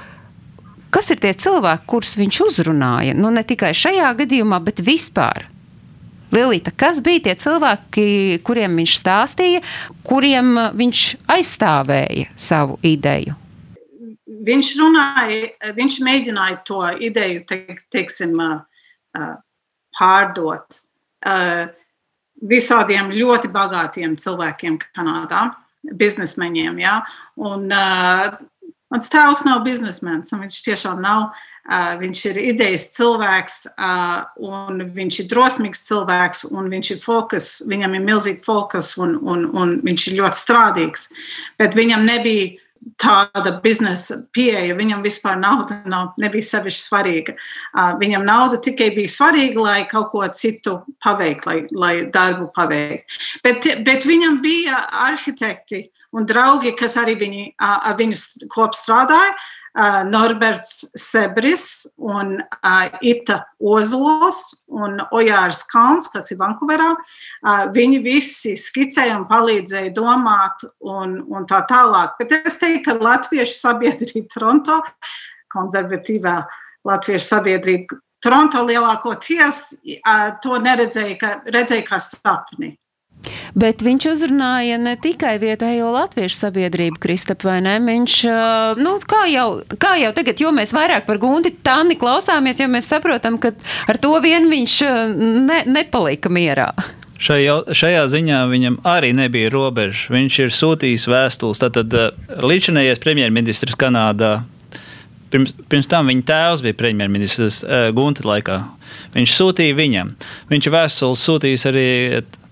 Kas 0.91 1.13
ir 1.15 1.21
tie 1.23 1.31
cilvēki, 1.37 1.87
kurus 1.87 2.17
viņš 2.19 2.41
uzrunāja? 2.49 3.15
Nu, 3.15 3.31
ne 3.31 3.47
tikai 3.47 3.71
šajā 3.77 4.11
gadījumā, 4.19 4.59
bet 4.67 4.83
vispār. 4.83 5.47
Lilita, 6.35 6.73
kas 6.75 7.01
bija 7.05 7.29
tie 7.29 7.35
cilvēki, 7.39 8.07
kuriem 8.47 8.77
viņš 8.81 8.97
stāstīja, 9.01 9.63
kuriem 10.07 10.57
viņš 10.77 11.03
aizstāvēja 11.37 12.31
savu 12.39 12.81
ideju? 12.87 13.37
Viņš 14.47 14.73
runāja, 14.81 15.73
viņš 15.75 16.01
mēģināja 16.07 16.61
to 16.67 16.83
ideju, 17.09 17.45
teik, 17.49 17.81
teiksim, 17.95 18.43
pārdot 19.97 20.81
visādiem 22.43 23.15
ļoti 23.15 23.51
bagātiem 23.53 24.17
cilvēkiem 24.21 24.79
Kanādā, 24.95 25.49
biznesmeņiem. 25.87 26.79
Ja? 26.83 27.01
Un, 27.39 27.71
uh, 27.73 28.37
mans 28.93 29.13
tēvs 29.13 29.45
nav 29.47 29.63
biznesmenis, 29.67 30.33
un 30.35 30.45
viņš 30.45 30.63
tiešām 30.69 31.03
nav. 31.03 31.31
Viņš 32.01 32.21
ir 32.31 32.37
idejas 32.53 32.91
cilvēks, 32.95 33.57
un 34.47 34.85
viņš 34.95 35.23
ir 35.23 35.31
drosmīgs 35.33 35.83
cilvēks, 35.89 36.45
un 36.55 36.69
viņš 36.71 36.93
ir 36.95 37.01
fokus, 37.03 37.49
viņam 37.67 37.97
ir 37.99 38.05
milzīgs 38.07 38.47
fokus, 38.47 38.93
un, 39.03 39.17
un, 39.19 39.49
un 39.51 39.75
viņš 39.87 40.07
ir 40.11 40.21
ļoti 40.21 40.43
strādīgs. 40.45 41.09
Bet 41.59 41.75
viņam 41.75 42.07
nebija 42.07 42.55
tāda 43.01 43.57
biznesa 43.63 44.21
pieeja. 44.35 44.77
Viņam 44.79 45.03
vispār 45.05 45.39
nauda 45.41 45.81
nav, 45.91 46.15
nebija 46.23 46.47
sevišķi 46.47 46.83
svarīga. 46.85 47.35
Viņam 48.01 48.25
nauda 48.27 48.61
tikai 48.63 48.93
bija 48.95 49.11
svarīga, 49.11 49.65
lai 49.65 49.81
kaut 49.91 50.13
ko 50.13 50.23
citu 50.31 50.79
paveiktu, 51.03 51.51
lai, 51.51 51.59
lai 51.75 51.95
darbu 52.13 52.51
paveiktu. 52.55 53.21
Bet, 53.45 53.69
bet 53.87 54.07
viņam 54.07 54.41
bija 54.45 54.85
arhitekti 55.09 55.89
un 56.17 56.29
draugi, 56.29 56.77
kas 56.79 56.97
arī 57.01 57.17
viņi, 57.19 57.47
ar 57.59 57.99
viņu 57.99 58.49
kopā 58.55 58.79
strādāja. 58.79 59.35
Uh, 59.35 59.66
Norberts 60.09 60.87
Sebris 60.97 61.87
un 62.01 62.39
uh, 62.41 62.87
Ita 63.05 63.43
Ozols 63.61 64.63
un 64.73 65.01
Ojārs 65.13 65.65
Kalns, 65.69 66.09
kas 66.13 66.33
ir 66.33 66.41
Vankūverā. 66.41 66.89
Uh, 66.97 67.67
viņi 67.75 68.01
visi 68.05 68.55
skicēja 68.61 69.19
un 69.19 69.27
palīdzēja 69.29 69.93
domāt 69.97 70.65
un, 70.81 71.19
un 71.29 71.45
tā 71.49 71.61
tālāk. 71.69 72.17
Bet 72.21 72.33
es 72.41 72.57
teiktu, 72.63 72.87
ka 72.89 72.97
Latviešu 73.05 73.59
sabiedrība 73.59 74.33
Toronto, 74.33 74.81
konservatīvā 75.53 76.39
Latviešu 76.89 77.29
sabiedrība 77.29 78.01
Toronto 78.25 78.65
lielākoties 78.65 79.61
uh, 80.01 80.33
to 80.43 80.57
neredzēja, 80.63 81.21
ka, 81.21 81.37
redzēja 81.53 81.85
kā 81.87 82.01
sapni. 82.03 82.75
Bet 83.57 83.85
viņš 83.85 84.09
uzrunāja 84.13 84.77
ne 84.81 84.97
tikai 85.01 85.37
vietējo 85.43 85.93
latviešu 85.95 86.41
sabiedrību, 86.43 87.01
Kristap, 87.03 87.45
vai 87.47 87.59
ne? 87.65 87.79
Viņš, 87.87 88.19
nu, 88.83 88.97
kā 89.09 89.25
jau, 89.33 89.49
kā 89.81 89.97
jau 90.03 90.13
tagad, 90.17 90.43
jo 90.43 90.53
mēs 90.55 90.75
vairāk 90.77 91.09
par 91.09 91.21
Gunti 91.23 91.55
Tanni 91.65 91.97
klausāmies, 92.01 92.61
jo 92.61 92.69
mēs 92.73 92.91
saprotam, 92.93 93.41
ka 93.43 93.55
ar 93.89 94.01
to 94.03 94.13
vien 94.25 94.51
viņš 94.53 94.79
ne, 95.47 95.63
nepalika 95.71 96.33
mierā. 96.33 96.71
Šajā, 97.17 97.55
šajā 97.73 98.03
ziņā 98.13 98.43
viņam 98.51 98.75
arī 98.85 99.15
nebija 99.17 99.49
robeža. 99.53 100.11
Viņš 100.13 100.37
ir 100.45 100.53
sūtījis 100.53 101.07
vēstules. 101.09 101.63
Tātad 101.63 101.95
līdzinājais 102.45 103.01
premjerministrs 103.01 103.79
Kanādā. 103.81 104.43
Pirms, 105.33 105.55
pirms 105.73 105.89
tam 105.91 106.11
viņa 106.13 106.27
tēvs 106.29 106.63
bija 106.67 106.77
premjerministrs 106.77 107.63
Gunta 107.97 108.27
laikā. 108.29 108.59
Viņš 109.17 109.33
sūtīja 109.33 109.79
viņam. 109.79 110.13
Viņš 110.53 110.69
vēstules 110.77 111.25
sūtījis 111.27 111.67
arī 111.73 111.89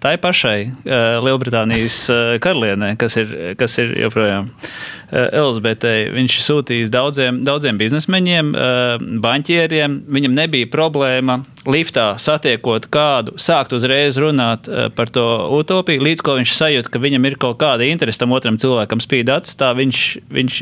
tai 0.04 0.18
pašai 0.20 0.58
uh, 0.68 1.24
Lielbritānijas 1.24 1.96
uh, 2.12 2.34
karalienei, 2.44 2.92
kas 3.00 3.16
ir, 3.16 3.30
kas 3.56 3.78
ir 3.80 3.94
joprojām 4.02 4.50
uh, 4.50 5.28
Elizabetei. 5.32 6.10
Viņš 6.12 6.36
sūtījis 6.44 6.92
daudziem, 6.92 7.40
daudziem 7.46 7.80
biznesmeņiem, 7.80 8.52
uh, 8.52 9.06
banķieriem. 9.24 10.02
Viņam 10.12 10.36
nebija 10.36 10.68
problēma 10.72 11.38
liftā 11.64 12.10
satiekot 12.20 12.90
kādu, 12.92 13.38
sākt 13.40 13.72
uzreiz 13.76 14.20
runāt 14.20 14.68
uh, 14.68 14.90
par 14.92 15.08
to 15.08 15.24
utopiju, 15.56 16.04
līdz 16.04 16.24
ko 16.24 16.36
viņš 16.36 16.56
sajūt, 16.58 16.92
ka 16.92 17.00
viņam 17.00 17.30
ir 17.30 17.38
kaut 17.40 17.56
kāda 17.64 17.88
interese 17.88 18.20
tam 18.20 18.36
otram 18.36 18.60
cilvēkam 18.60 19.00
spīd 19.00 19.32
acis. 19.32 19.56
Tā 19.60 19.72
viņš, 19.78 20.02
viņš 20.36 20.60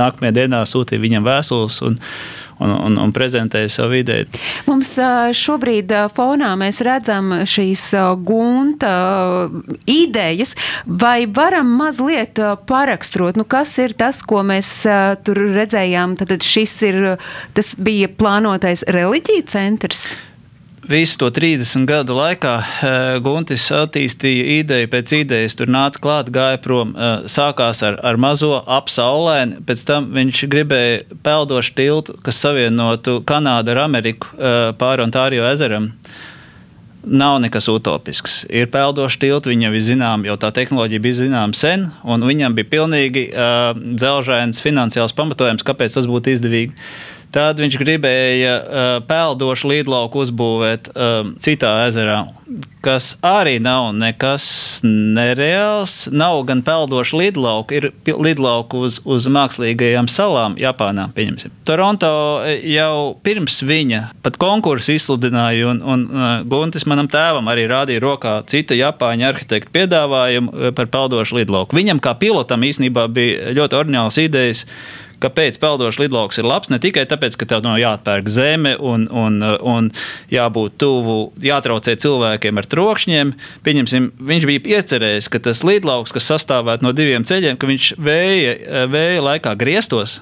nākamajā 0.00 0.38
dienā 0.40 0.64
sūtīja 0.68 1.04
viņam 1.04 1.28
vēstules. 1.28 1.82
Un, 2.62 2.70
un, 2.70 2.98
un, 3.02 3.10
prezentēja 3.14 3.70
savu 3.72 3.96
ideju. 3.98 4.28
Mums 4.68 4.92
šobrīd 5.34 5.90
fonā 6.14 6.52
mēs 6.60 6.78
redzam 6.86 7.32
šīs 7.48 7.88
gunta 8.22 8.92
idejas, 9.90 10.54
vai 10.86 11.24
varam 11.26 11.72
mazliet 11.80 12.38
paraksturot, 12.68 13.40
nu 13.40 13.46
kas 13.48 13.74
ir 13.82 13.96
tas, 13.98 14.22
ko 14.22 14.44
mēs 14.46 14.74
tur 15.26 15.42
redzējām, 15.56 16.14
tad 16.20 16.36
šis 16.46 16.76
ir, 16.86 17.00
tas 17.56 17.74
bija 17.82 18.10
plānotais 18.14 18.86
reliģija 18.86 19.48
centrs? 19.56 20.12
Visu 20.92 21.16
to 21.18 21.30
30 21.32 21.86
gadu 21.88 22.12
laikā 22.18 22.50
Guntis 23.24 23.64
attīstīja 23.72 24.58
ideju 24.58 24.90
pēc 24.92 25.12
idejas. 25.22 25.54
Tur 25.56 25.70
nāca 25.72 26.00
klāt, 26.04 26.28
gāja 26.34 26.58
prom. 26.60 26.90
Sākās 27.32 27.80
ar, 27.86 27.96
ar 28.04 28.18
mazo 28.20 28.58
apsaulēni, 28.60 29.62
pēc 29.64 29.86
tam 29.88 30.10
viņš 30.12 30.42
gribēja 30.52 30.98
peldošu 31.24 31.72
tiltu, 31.78 32.16
kas 32.26 32.42
savienotu 32.44 33.22
Kanādu 33.24 33.72
ar 33.72 33.80
Ameriku 33.86 34.36
pāri 34.76 35.06
Ontārio 35.06 35.46
ezeram. 35.48 35.88
Nav 37.02 37.38
nekas 37.42 37.70
utopisks. 37.72 38.42
Ir 38.52 38.68
peldoši 38.74 39.22
tilti, 39.24 39.54
viņam 39.54 39.72
ir 39.78 39.86
zinām, 39.86 40.28
jau 40.28 40.36
tā 40.44 40.52
tehnoloģija 40.60 41.02
bija 41.02 41.20
zināma 41.22 41.56
sen, 41.56 41.88
un 42.04 42.28
viņam 42.28 42.54
bija 42.58 42.68
pilnīgi 42.76 43.24
uh, 43.32 43.72
dzelžains 43.80 44.60
finansiāls 44.62 45.16
pamatojums, 45.16 45.64
kāpēc 45.66 45.96
tas 45.96 46.06
būtu 46.10 46.36
izdevīgi. 46.36 46.76
Tad 47.32 47.60
viņš 47.62 47.78
gribēja 47.80 48.52
uh, 48.60 48.90
peldošu 49.08 49.70
līdlauku 49.70 50.20
uzbūvēt 50.20 50.90
uh, 50.92 51.30
citā 51.40 51.70
ezerā, 51.86 52.26
kas 52.84 53.14
arī 53.24 53.54
nav 53.62 53.94
nekas 53.96 54.44
nereāls. 54.84 56.10
Nav 56.12 56.42
gan 56.50 56.60
peldošu 56.66 57.20
līdlauku, 57.22 57.78
ir 57.78 57.86
līdlauku 58.04 58.82
uz, 58.84 58.98
uz 59.08 59.28
mākslīgajām 59.32 60.10
salām 60.12 60.58
Japānā. 60.60 61.06
Pieņemsim. 61.16 61.54
Toronto 61.68 62.10
jau 62.68 63.14
pirms 63.24 63.62
viņa 63.64 64.02
pat 64.24 64.36
konkursu 64.42 64.92
izsludināja, 64.98 65.70
un, 65.72 65.80
un 65.80 66.04
uh, 66.10 66.26
Guntis 66.44 66.84
manam 66.90 67.08
tēvam 67.08 67.48
arī 67.48 67.64
rādīja 67.70 68.02
rokā 68.04 68.34
cita 68.50 68.76
Japāņu 68.76 69.30
arhitekta 69.30 69.72
piedāvājumu 69.72 70.74
par 70.76 70.92
peldošu 70.92 71.40
līdlauku. 71.40 71.80
Viņam 71.80 72.02
kā 72.04 72.12
pilotam 72.20 72.68
īstenībā 72.68 73.06
bija 73.08 73.56
ļoti 73.56 73.80
orģināls 73.80 74.20
idejas 74.20 74.66
Kāpēc 75.22 75.58
peldošs 75.62 76.00
lidlauks 76.02 76.40
ir 76.40 76.48
labs? 76.48 76.70
Ne 76.72 76.80
tikai 76.82 77.04
tāpēc, 77.10 77.36
ka 77.38 77.48
tev 77.48 77.64
nav 77.66 77.78
jāatpērk 77.80 78.30
zeme 78.32 78.74
un, 78.76 79.06
un, 79.08 79.38
un 79.42 79.90
jābūt 80.32 80.78
tuvu, 80.82 81.18
jātraucē 81.42 81.96
cilvēkiem 82.02 82.60
ar 82.60 82.70
trokšņiem. 82.74 83.34
Pieņemsim, 83.66 84.12
viņš 84.32 84.48
bija 84.50 84.78
iecerējis, 84.78 85.30
ka 85.32 85.42
tas 85.48 85.64
lidlauks, 85.66 86.14
kas 86.14 86.30
sastāvētu 86.32 86.86
no 86.86 86.94
diviem 86.96 87.26
ceļiem, 87.28 87.58
ka 87.60 87.70
viņš 87.70 87.92
vēja, 88.02 88.56
vēja 88.90 89.26
laikā 89.30 89.54
griestos 89.60 90.20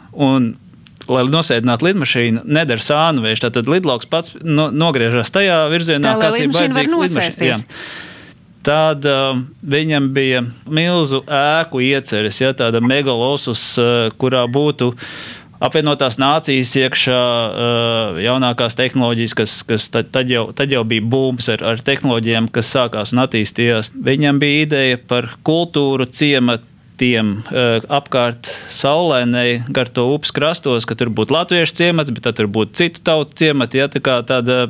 lai 1.10 1.24
nosēdinātu 1.26 1.88
lidmašīnu, 1.88 2.44
nedara 2.46 2.84
sānu 2.84 3.24
vējš. 3.24 3.42
Tad 3.56 3.70
lidlauks 3.70 4.08
pats 4.10 4.36
no, 4.44 4.68
nogriežas 4.70 5.32
tajā 5.34 5.64
virzienā, 5.72 6.14
kāds 6.20 6.42
ir 6.42 6.52
vajadzīgs 6.54 6.96
lidmašīnai. 7.00 7.58
Tad 8.66 9.06
uh, 9.08 9.38
viņam 9.64 10.10
bija 10.12 10.42
milzu 10.68 11.22
ēku 11.24 11.80
ieceres, 11.80 12.42
ja, 12.42 12.52
tāda 12.56 12.82
megalosus, 12.84 13.62
uh, 13.80 14.10
kurā 14.20 14.42
būtu 14.52 14.90
apvienotās 15.64 16.18
nācijas 16.20 16.72
iekšā, 16.82 17.20
uh, 17.20 18.18
jaunākās 18.20 18.76
tehnoloģijas, 18.76 19.36
kas, 19.38 19.54
kas 19.68 19.88
tad, 19.92 20.10
tad, 20.12 20.32
jau, 20.32 20.50
tad 20.56 20.72
jau 20.72 20.82
bija 20.88 21.04
būms 21.08 21.48
ar, 21.54 21.64
ar 21.72 21.84
tehnoloģijām, 21.84 22.50
kas 22.52 22.72
sākās 22.76 23.14
un 23.14 23.22
attīstījās. 23.24 23.94
Viņam 23.96 24.42
bija 24.42 24.66
ideja 24.66 25.00
par 25.08 25.32
kultūru 25.46 26.08
ciematu 26.12 26.68
uh, 27.00 27.80
apkārt 27.88 28.52
saulēnai, 28.76 29.62
gar 29.72 29.88
to 29.88 30.04
upes 30.12 30.36
krastos, 30.36 30.84
ka 30.84 30.98
tur 31.00 31.08
būtu 31.08 31.32
latviešu 31.32 31.80
ciemats, 31.80 32.12
bet 32.12 32.28
tad 32.28 32.36
tur 32.36 32.52
būtu 32.52 32.76
citu 32.76 33.00
tautu 33.08 33.40
ciemati. 33.40 33.80
Ja, 33.80 33.88
tā 33.88 34.04
kā 34.04 34.20
tāda 34.28 34.66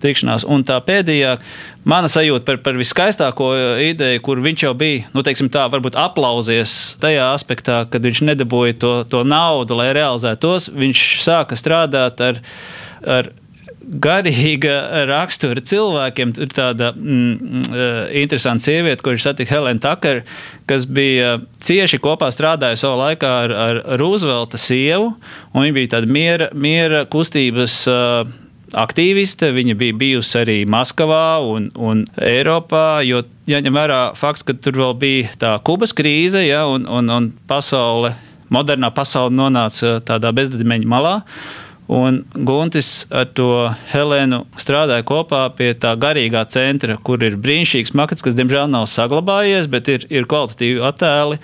tikšanās. 0.00 0.46
Un 0.48 0.64
tā 0.66 0.78
pēdējā 0.84 1.36
mana 1.84 2.10
sajūta 2.10 2.44
par, 2.46 2.60
par 2.64 2.78
viskaistāko 2.80 3.50
ideju, 3.84 4.22
kur 4.24 4.42
viņš 4.44 4.64
jau 4.66 4.72
bija, 4.78 5.06
nu, 5.14 5.24
teiksim, 5.26 5.50
tā, 5.52 5.66
varbūt 5.72 5.98
aplausies 6.00 6.96
tajā 7.02 7.30
aspektā, 7.34 7.82
kad 7.90 8.04
viņš 8.04 8.24
nedabūja 8.32 8.78
to, 8.80 8.94
to 9.10 9.24
naudu, 9.26 9.78
lai 9.80 9.90
realizētu 9.96 10.42
tos. 10.46 10.70
Viņš 10.72 11.04
sāka 11.24 11.58
strādāt 11.58 12.20
ar, 12.24 12.42
ar 13.04 13.32
garīga 13.80 15.04
rakstura 15.08 15.62
cilvēkiem. 15.64 16.34
Ir 16.44 16.52
tāda 16.54 16.90
mm, 16.94 17.62
eh, 17.72 18.02
interesanta 18.22 18.68
sieviete, 18.68 19.02
kurš 19.04 19.26
satika 19.26 19.56
Helēnu 19.56 19.82
Takaru, 19.82 20.24
kas 20.70 20.86
bija 20.86 21.38
cieši 21.64 22.00
kopā 22.02 22.30
strādājusi 22.34 22.86
savā 22.86 23.00
laikā 23.06 23.32
ar, 23.46 23.56
ar 23.64 23.82
Roosevelta 24.00 24.60
sievu. 24.60 25.14
Viņa 25.56 25.76
bija 25.76 25.94
tāda 25.96 26.12
miera, 26.12 26.52
miera 26.54 27.04
kustības. 27.10 27.82
Uh, 27.90 28.38
aktīviste. 28.76 29.50
Viņa 29.54 29.76
bija 29.78 29.96
bijusi 29.98 30.38
arī 30.40 30.58
Maskavā 30.70 31.40
un, 31.46 31.70
un 31.78 32.04
Eiropā. 32.20 33.00
Jo 33.06 33.22
jāņem 33.50 33.76
vērā 33.76 34.00
fakts, 34.18 34.44
ka 34.46 34.54
tur 34.54 34.78
vēl 34.80 34.94
bija 35.00 35.32
tā 35.40 35.54
Kubas 35.66 35.94
krīze, 35.96 36.42
ja, 36.46 36.66
un, 36.70 36.86
un, 36.90 37.10
un 37.10 37.32
pasaule, 37.50 38.14
modernā 38.52 38.92
pasaule 38.94 39.34
nonāca 39.34 39.98
tādā 40.06 40.32
bezdedimeņa 40.36 40.90
malā. 40.90 41.16
Un 41.90 42.20
Guntis 42.46 43.08
ar 43.10 43.26
to 43.34 43.50
Helēnu 43.90 44.44
strādāja 44.62 45.02
kopā 45.02 45.48
pie 45.58 45.72
tā 45.74 45.96
garīgā 45.98 46.44
centra, 46.46 46.94
kur 47.02 47.18
ir 47.26 47.34
brīnišķīgs 47.42 47.96
makets, 47.98 48.22
kas 48.22 48.38
diemžēl 48.38 48.70
nav 48.70 48.86
saglabājies, 48.92 49.66
bet 49.72 49.90
ir, 49.90 50.06
ir 50.06 50.30
kvalitatīvi 50.30 50.84
attēli. 50.86 51.40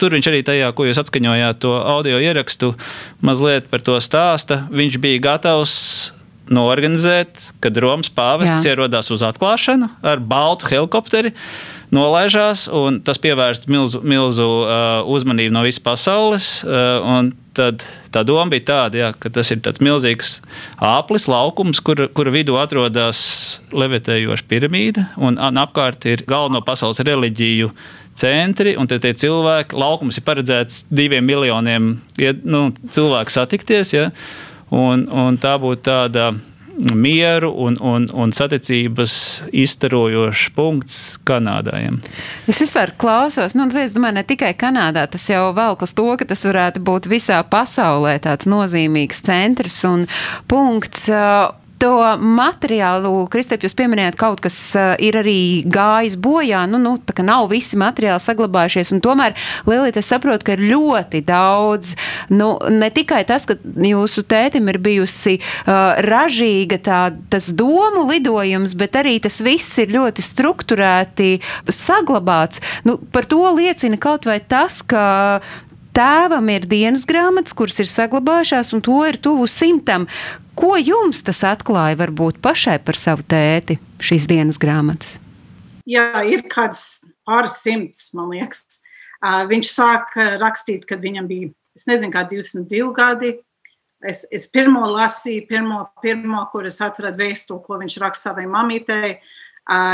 Tur 0.00 0.16
viņš 0.16 0.30
arī 0.30 0.40
tajā, 0.48 0.72
ko 0.72 0.88
jūs 0.88 1.02
atskaņojāt, 1.02 1.60
to 1.60 1.74
audio 1.76 2.16
ierakstu, 2.24 2.72
mazliet 3.20 3.68
par 3.68 3.84
to 3.84 4.00
stāsta. 4.00 4.62
Viņš 4.72 4.96
bija 5.04 5.20
gatavs 5.28 5.76
norganizēt, 6.50 7.52
kad 7.62 7.78
Romas 7.82 8.10
pāvests 8.12 8.66
ierodās 8.66 9.12
uz 9.14 9.22
atklāšanu 9.26 9.90
ar 10.02 10.22
baltu 10.22 10.70
helikopteri 10.72 11.34
nolaižās, 11.92 12.66
un 12.72 12.98
tas 13.04 13.20
pievērst 13.22 13.68
milzu, 13.70 14.00
milzu 14.06 14.48
uh, 14.48 15.04
uzmanību 15.12 15.54
no 15.54 15.62
visas 15.66 15.82
pasaules. 15.84 16.50
Uh, 16.64 17.30
tad 17.52 17.84
tā 18.12 18.22
doma 18.24 18.48
bija 18.52 18.64
tāda, 18.70 18.98
jā, 18.98 19.08
ka 19.12 19.28
tas 19.32 19.50
ir 19.52 19.60
tāds 19.64 19.82
milzīgs 19.84 20.38
aplis, 20.80 21.28
laukums, 21.28 21.82
kur, 21.84 22.06
kura 22.16 22.32
vidū 22.32 22.56
atrodas 22.56 23.20
levitējoša 23.76 24.46
piramīda, 24.48 25.10
un 25.20 25.36
apkārt 25.36 26.08
ir 26.08 26.24
galveno 26.28 26.62
pasaules 26.64 27.02
reliģiju 27.04 27.68
centri, 28.18 28.74
un 28.76 28.88
tie 28.88 29.12
cilvēki, 29.12 29.76
laukums 29.78 30.18
ir 30.20 30.26
paredzēts 30.26 30.86
diviem 30.92 31.24
miljoniem 31.28 31.94
nu, 32.44 32.62
cilvēku 32.92 33.32
satikties. 33.32 33.92
Ja? 33.94 34.08
Un, 34.72 35.04
un 35.12 35.36
tā 35.40 35.58
būtu 35.60 35.84
tāda 35.84 36.32
mieru 36.94 37.52
un, 37.52 37.76
un, 37.80 38.06
un 38.14 38.32
saticības 38.32 39.14
izstarojošs 39.52 40.50
punkts 40.56 40.98
Kanādājiem. 41.28 41.98
Es 42.48 42.62
vispār 42.62 42.94
klausos, 42.98 43.56
nu, 43.58 43.68
es 43.78 43.94
domāju, 43.94 44.16
ne 44.18 44.24
tikai 44.26 44.52
Kanādā, 44.58 45.04
tas 45.10 45.28
jau 45.28 45.50
velk 45.56 45.84
uz 45.84 45.92
to, 45.96 46.08
ka 46.18 46.28
tas 46.28 46.44
varētu 46.48 46.82
būt 46.84 47.10
visā 47.12 47.42
pasaulē 47.44 48.16
tāds 48.24 48.48
nozīmīgs 48.50 49.22
centrs 49.26 49.82
un 49.88 50.06
punkts 50.50 51.10
to 51.82 51.92
materiālu, 52.22 53.26
Kristēp, 53.32 53.64
jūs 53.66 53.74
pieminējāt, 53.78 54.16
kaut 54.20 54.42
kas 54.44 54.56
uh, 54.78 54.92
ir 55.02 55.16
arī 55.18 55.64
gājis 55.66 56.16
bojā, 56.22 56.62
nu, 56.70 56.78
nu 56.82 56.94
tā 57.02 57.16
kā 57.18 57.24
nav 57.26 57.48
visi 57.50 57.78
materiāli 57.80 58.22
saglabājušies, 58.22 58.92
un 58.94 59.02
tomēr, 59.04 59.34
Lielīt, 59.66 59.98
es 59.98 60.10
saprotu, 60.10 60.46
ka 60.46 60.56
ir 60.56 60.64
ļoti 60.70 61.22
daudz, 61.26 61.96
nu, 62.34 62.54
ne 62.70 62.90
tikai 62.94 63.22
tas, 63.28 63.46
ka 63.48 63.56
jūsu 63.62 64.24
tētim 64.30 64.70
ir 64.70 64.78
bijusi 64.82 65.38
uh, 65.40 65.98
ražīga 66.06 66.78
tā, 66.86 67.00
tas 67.32 67.50
domu 67.50 68.06
lidojums, 68.10 68.76
bet 68.78 69.00
arī 69.02 69.16
tas 69.22 69.40
viss 69.42 69.80
ir 69.82 69.94
ļoti 69.96 70.24
strukturēti 70.26 71.32
saglabāts. 71.66 72.62
Nu, 72.86 72.98
par 73.12 73.26
to 73.26 73.42
liecina 73.56 73.98
kaut 74.02 74.28
vai 74.30 74.38
tas, 74.40 74.82
ka 74.86 75.40
Tēvam 75.92 76.48
ir 76.48 76.64
dienas 76.64 77.04
grāmatas, 77.08 77.52
kuras 77.56 77.76
ir 77.82 77.88
saglabājušās, 77.90 78.70
un 78.72 78.80
to 78.84 79.02
ir 79.04 79.18
tuvu 79.20 79.44
simtam. 79.50 80.06
Ko 80.56 80.74
jums 80.80 81.20
tas 81.24 81.42
atklāja 81.44 81.98
varbūt 82.00 82.40
pašai 82.44 82.78
par 82.84 82.96
savu 82.96 83.26
tēti, 83.28 83.76
šīs 84.00 84.28
dienas 84.30 84.60
grāmatas? 84.60 85.18
Jā, 85.88 86.22
ir 86.24 86.46
kāds 86.48 87.02
pāris 87.28 87.58
simts, 87.60 88.08
man 88.16 88.32
liekas. 88.32 88.80
Viņš 89.22 89.68
sāka 89.68 90.32
rakstīt, 90.40 90.86
kad 90.88 91.02
viņam 91.04 91.28
bija, 91.28 91.52
es 91.76 91.84
nezinu, 91.90 92.12
kā 92.14 92.24
22 92.30 92.88
gadi. 92.96 93.36
Es, 94.02 94.24
es 94.34 94.48
pirmo 94.50 94.82
lasīju, 94.90 95.44
pirmo, 95.46 95.84
pirmo 96.02 96.40
kur 96.50 96.66
es 96.66 96.80
atradu 96.82 97.22
vēstuli, 97.22 97.62
ko 97.62 97.78
viņš 97.84 98.00
raksta 98.02 98.32
savai 98.32 98.48
mamītei. 98.50 99.12
Uh, 99.12 99.41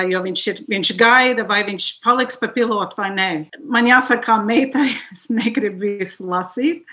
jo 0.08 0.22
viņš, 0.24 0.44
ir, 0.52 0.62
viņš 0.68 0.94
gaida, 0.98 1.44
vai 1.48 1.60
viņš 1.66 1.88
paliks 2.04 2.38
par 2.40 2.54
pilotu 2.54 2.98
vai 2.98 3.10
nē. 3.14 3.30
Man 3.68 3.88
jāsaka, 3.90 4.22
kā 4.24 4.38
meitai, 4.44 4.88
es 5.14 5.28
negribu 5.32 5.98
visu 5.98 6.28
lasīt. 6.30 6.88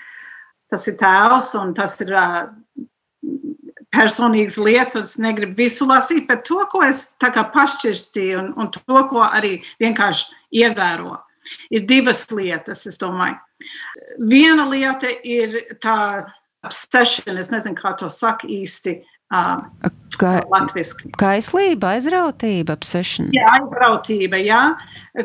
Tas 0.70 0.82
ir 0.90 0.96
tēls 0.98 1.52
un 1.60 1.72
tas 1.78 1.94
ir 2.02 2.10
personīgas 3.94 4.58
lietas, 4.60 4.96
un 4.98 5.06
es 5.06 5.16
negribu 5.22 5.62
visu 5.62 5.86
lasīt, 5.88 6.26
bet 6.28 6.44
to, 6.48 6.58
ko 6.70 6.82
es 6.84 7.14
pašķirstīju 7.22 8.40
un, 8.40 8.50
un 8.58 8.70
to, 8.74 9.02
ko 9.10 9.22
arī 9.24 9.60
vienkārši 9.80 10.34
ievēro, 10.62 11.20
ir 11.70 11.86
divas 11.86 12.26
lietas, 12.34 12.84
es 12.90 12.98
domāju. 13.00 13.38
Viena 14.26 14.66
lieta 14.68 15.08
ir 15.24 15.54
tā 15.80 16.26
obsession, 16.66 17.38
es 17.38 17.52
nezinu, 17.52 17.76
kā 17.78 17.94
to 17.96 18.10
saka 18.12 18.48
īsti, 18.50 18.98
Kā, 20.16 20.30
kaislība, 21.20 21.90
aizrautība, 21.96 22.76
obsession. 22.78 23.28
Jā, 23.36 23.48
aizrautība, 23.58 24.38
jā, 24.40 24.60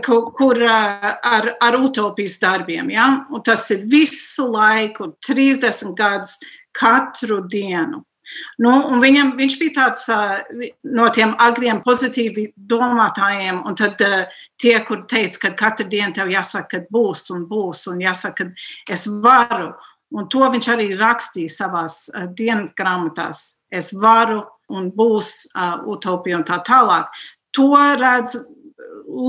kur, 0.03 0.31
kur 0.35 0.59
ar, 0.67 1.51
ar 1.61 1.77
utopijas 1.79 2.39
darbiem, 2.41 2.89
jā, 2.91 3.05
un 3.31 3.43
tas 3.45 3.69
ir 3.71 3.85
visu 3.91 4.49
laiku, 4.51 5.13
30 5.23 5.93
gadus, 5.95 6.39
katru 6.75 7.43
dienu. 7.47 8.01
Nu, 8.63 8.71
viņam, 9.01 9.33
viņš 9.39 9.55
bija 9.59 9.75
tāds 9.75 10.05
no 10.87 11.07
tiem 11.15 11.33
agriem 11.41 11.81
pozitīvi 11.83 12.49
domātājiem, 12.55 13.61
un 13.67 13.75
tad 13.79 14.01
tie, 14.59 14.75
kur 14.87 15.05
teica, 15.09 15.47
ka 15.47 15.55
katru 15.65 15.87
dienu 15.91 16.15
tev 16.15 16.31
jāsaka, 16.31 16.81
ka 16.81 16.91
būs 16.91 17.27
un 17.35 17.45
būs, 17.49 17.87
un 17.91 18.03
jāsaka, 18.03 18.51
ka 18.87 18.95
es 18.95 19.07
varu. 19.23 19.73
Un 20.11 20.27
to 20.27 20.43
viņš 20.51 20.67
arī 20.73 20.89
rakstīja 20.99 21.51
savā 21.53 21.85
uh, 21.87 22.25
dienas 22.35 22.73
grāmatās. 22.75 23.60
Es 23.71 23.91
varu 23.95 24.41
un 24.71 24.89
būs 24.95 25.31
uh, 25.51 25.79
utopija 25.91 26.39
un 26.39 26.47
tā 26.47 26.59
tālāk. 26.67 27.11
To 27.57 27.71
redz 27.99 28.37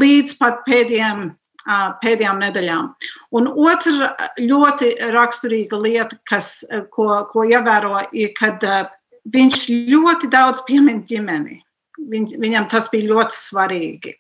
līdz 0.02 0.37
pat 0.38 0.62
pēdējiem, 0.66 1.24
uh, 1.33 1.88
pēdējām 2.02 2.42
nedēļām. 2.44 2.90
Un 3.38 3.50
otra 3.50 4.12
ļoti 4.38 4.94
raksturīga 5.14 5.81
lieta, 5.83 6.18
kas, 6.28 6.55
uh, 6.68 6.87
ko, 6.90 7.09
ko 7.31 7.46
ievēro, 7.48 8.07
ir, 8.12 8.33
kad 8.38 8.62
uh, 8.66 8.88
viņš 9.33 9.68
ļoti 9.90 10.31
daudz 10.33 10.64
piemin 10.68 11.05
ģimeni. 11.07 11.62
Viņ, 12.12 12.33
viņam 12.42 12.66
tas 12.70 12.88
bija 12.90 13.12
ļoti 13.12 13.37
svarīgi 13.38 14.16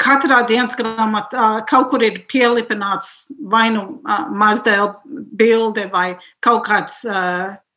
katrā 0.00 0.40
dienas 0.48 0.76
grāmatā 0.78 1.48
kaut 1.68 1.90
kur 1.92 2.04
ir 2.04 2.22
pielipināts 2.30 3.30
vai 3.52 3.68
nu 3.74 4.00
mazdēļ 4.40 4.86
bilde 5.36 5.88
vai 5.92 6.14
kaut 6.44 6.64
kāds. 6.68 7.02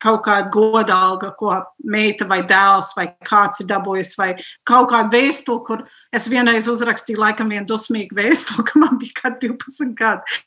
Kaut 0.03 0.23
kāda 0.25 0.51
godalga, 0.51 1.31
ko 1.39 1.53
meita 1.87 2.27
vai 2.27 2.41
dēls 2.47 2.91
vai 2.97 3.07
kāds 3.23 3.63
ir 3.63 3.69
dabūjis, 3.69 4.13
vai 4.19 4.33
kaut 4.67 4.89
kāda 4.91 5.13
vēstule, 5.13 5.63
kur 5.67 5.85
es 6.13 6.27
vienreiz 6.31 6.67
uzrakstīju, 6.71 7.21
laikam, 7.23 7.53
vienu 7.53 7.67
dusmīgu 7.69 8.17
vēstuli, 8.19 8.65
ka 8.69 8.83
man 8.83 8.99
bija 9.01 9.21
kaut 9.21 9.39
12 9.43 9.95
gadi. 9.97 10.37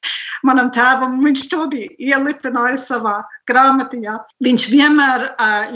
manam 0.45 0.69
tēvam. 0.71 1.17
Viņš 1.25 1.49
to 1.53 1.65
bija 1.73 1.89
ielipinājis 2.13 2.87
savā 2.93 3.17
grāmatiņā. 3.49 4.19
Viņš 4.45 4.69
vienmēr 4.71 5.27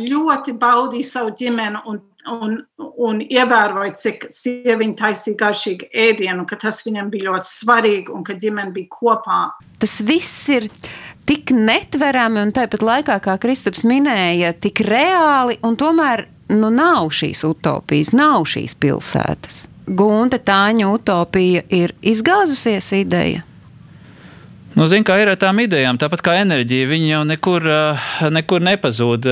ļoti 0.05 0.57
baudīja 0.61 1.13
savu 1.15 1.35
ģimeni 1.41 1.83
un 1.87 2.05
un, 2.29 2.57
un 2.79 3.21
ievēroja, 3.25 3.95
cik 3.99 4.27
sieviete 4.33 4.99
taisīja 5.01 5.39
garšīgu 5.41 5.91
ēdienu, 6.07 6.47
ka 6.49 6.59
tas 6.61 6.83
viņam 6.87 7.11
bija 7.13 7.31
ļoti 7.31 7.49
svarīgi 7.51 8.15
un 8.15 8.25
ka 8.27 8.37
ģimene 8.41 8.75
bija 8.77 8.91
kopā. 8.93 9.41
Tas 9.81 10.01
viss 10.05 10.49
ir 10.53 10.69
tik 11.29 11.53
netverami 11.55 12.45
un 12.45 12.55
tāpat 12.57 12.85
laikā, 12.85 13.19
kā 13.25 13.37
Kristaps 13.43 13.85
minēja, 13.87 14.55
tik 14.57 14.83
reāli 14.87 15.59
un 15.67 15.77
tomēr 15.81 16.27
nu, 16.51 16.71
nav 16.75 17.13
šīs 17.15 17.45
utopijas, 17.47 18.15
nav 18.17 18.49
šīs 18.51 18.75
pilsētas. 18.81 19.67
Gunta 19.91 20.39
Tāņa 20.39 20.91
utopija 20.95 21.63
ir 21.75 21.95
izgāzusies 22.03 22.93
ideja. 22.99 23.45
Nu, 24.71 24.85
Ziniet, 24.87 25.09
kā 25.09 25.17
ir 25.19 25.27
ar 25.33 25.39
tām 25.39 25.59
idejām, 25.65 25.99
tāpat 25.99 26.21
kā 26.23 26.37
enerģija, 26.45 26.87
viņa 26.87 27.09
jau 27.09 27.23
nekur, 27.27 27.65
nekur 28.31 28.63
nepazūd. 28.63 29.27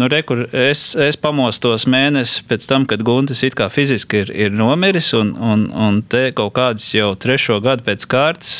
Nu, 0.00 0.08
re, 0.08 0.22
es, 0.56 0.84
es 0.96 1.18
pamostos 1.20 1.84
mēnesi 1.90 2.46
pēc 2.48 2.68
tam, 2.70 2.86
kad 2.88 3.04
Guntis 3.04 3.44
it 3.44 3.58
kā 3.58 3.68
fiziski 3.68 4.22
ir, 4.22 4.32
ir 4.32 4.56
nomiris, 4.56 5.10
un, 5.18 5.34
un, 5.36 5.66
un 5.68 6.00
te 6.00 6.30
kaut 6.32 6.54
kādas 6.56 6.88
jau 6.96 7.12
trešo 7.20 7.60
gadu 7.64 7.84
pēc 7.90 8.08
kārtas 8.08 8.54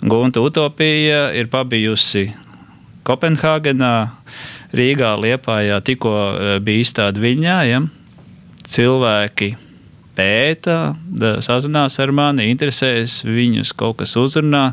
Gunta 0.00 0.40
utopija 0.40 1.28
ir 1.34 1.48
pabijusi 1.50 2.28
Kopenhāgenā, 3.08 3.94
Rīgā, 4.76 5.14
Liepājā, 5.18 5.78
tikko 5.82 6.12
bija 6.62 6.84
izstāde 6.84 7.22
viņā. 7.22 7.56
Ja? 7.66 7.80
Cilvēki 8.68 9.54
pēta, 10.18 10.94
sazinās 11.44 11.96
ar 12.02 12.12
mani, 12.14 12.50
interesējas, 12.52 13.22
viņus 13.24 13.72
kaut 13.78 14.02
kas 14.02 14.12
uzrunā. 14.20 14.66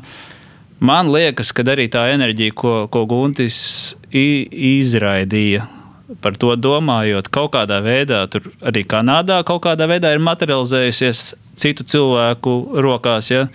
Man 0.84 1.10
liekas, 1.14 1.54
ka 1.56 1.64
arī 1.72 1.88
tā 1.90 2.10
enerģija, 2.12 2.54
ko, 2.58 2.74
ko 2.92 3.06
Guntis 3.10 3.58
izraidīja, 4.12 5.64
par 6.22 6.36
to 6.38 6.52
domājot, 6.60 7.32
kaut 7.34 7.54
kādā 7.56 7.80
veidā, 7.86 8.26
tur 8.30 8.52
arī 8.66 8.84
Kanādā, 8.90 9.40
kaut 9.48 9.64
kādā 9.64 9.88
veidā 9.90 10.12
ir 10.14 10.22
materializējusies 10.28 11.24
citu 11.56 11.88
cilvēku 11.96 12.60
rokās. 12.84 13.32
Ja? 13.32 13.48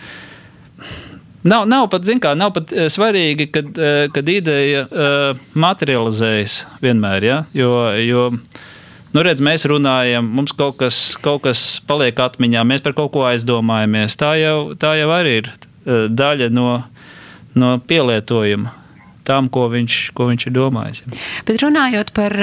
Nav, 1.40 1.64
nav 1.68 1.86
pat, 1.92 2.08
kā, 2.20 2.34
nav 2.36 2.52
pat 2.52 2.72
svarīgi, 2.92 3.46
kad, 3.54 3.78
kad 4.12 4.28
ideja 4.28 4.82
uh, 4.84 5.38
materializējas 5.56 6.58
vienmēr. 6.84 7.24
Ja? 7.24 7.38
Jo, 7.56 7.70
jo 8.04 8.26
Nu, 9.10 9.24
redz, 9.26 9.40
mēs 9.42 9.64
runājam, 9.66 10.28
mums 10.38 10.52
kaut 10.54 10.76
kas, 10.78 11.16
kaut 11.18 11.42
kas 11.42 11.80
paliek 11.82 12.14
atmiņā, 12.22 12.60
mēs 12.62 12.84
par 12.84 12.94
kaut 12.94 13.10
ko 13.10 13.24
aizdomājamies. 13.26 14.14
Tā 14.14 14.36
jau, 14.38 14.58
tā 14.78 14.92
jau 15.00 15.08
arī 15.10 15.32
ir 15.40 15.48
daļa 16.14 16.46
no, 16.54 16.76
no 17.58 17.72
pielietojuma 17.90 18.70
tam, 19.30 19.48
ko 19.52 19.68
viņš, 19.70 19.98
ko 20.16 20.26
viņš 20.30 20.48
ir 20.48 20.54
domājis. 20.56 21.04
Bet 21.46 21.62
runājot 21.62 22.12
par 22.16 22.34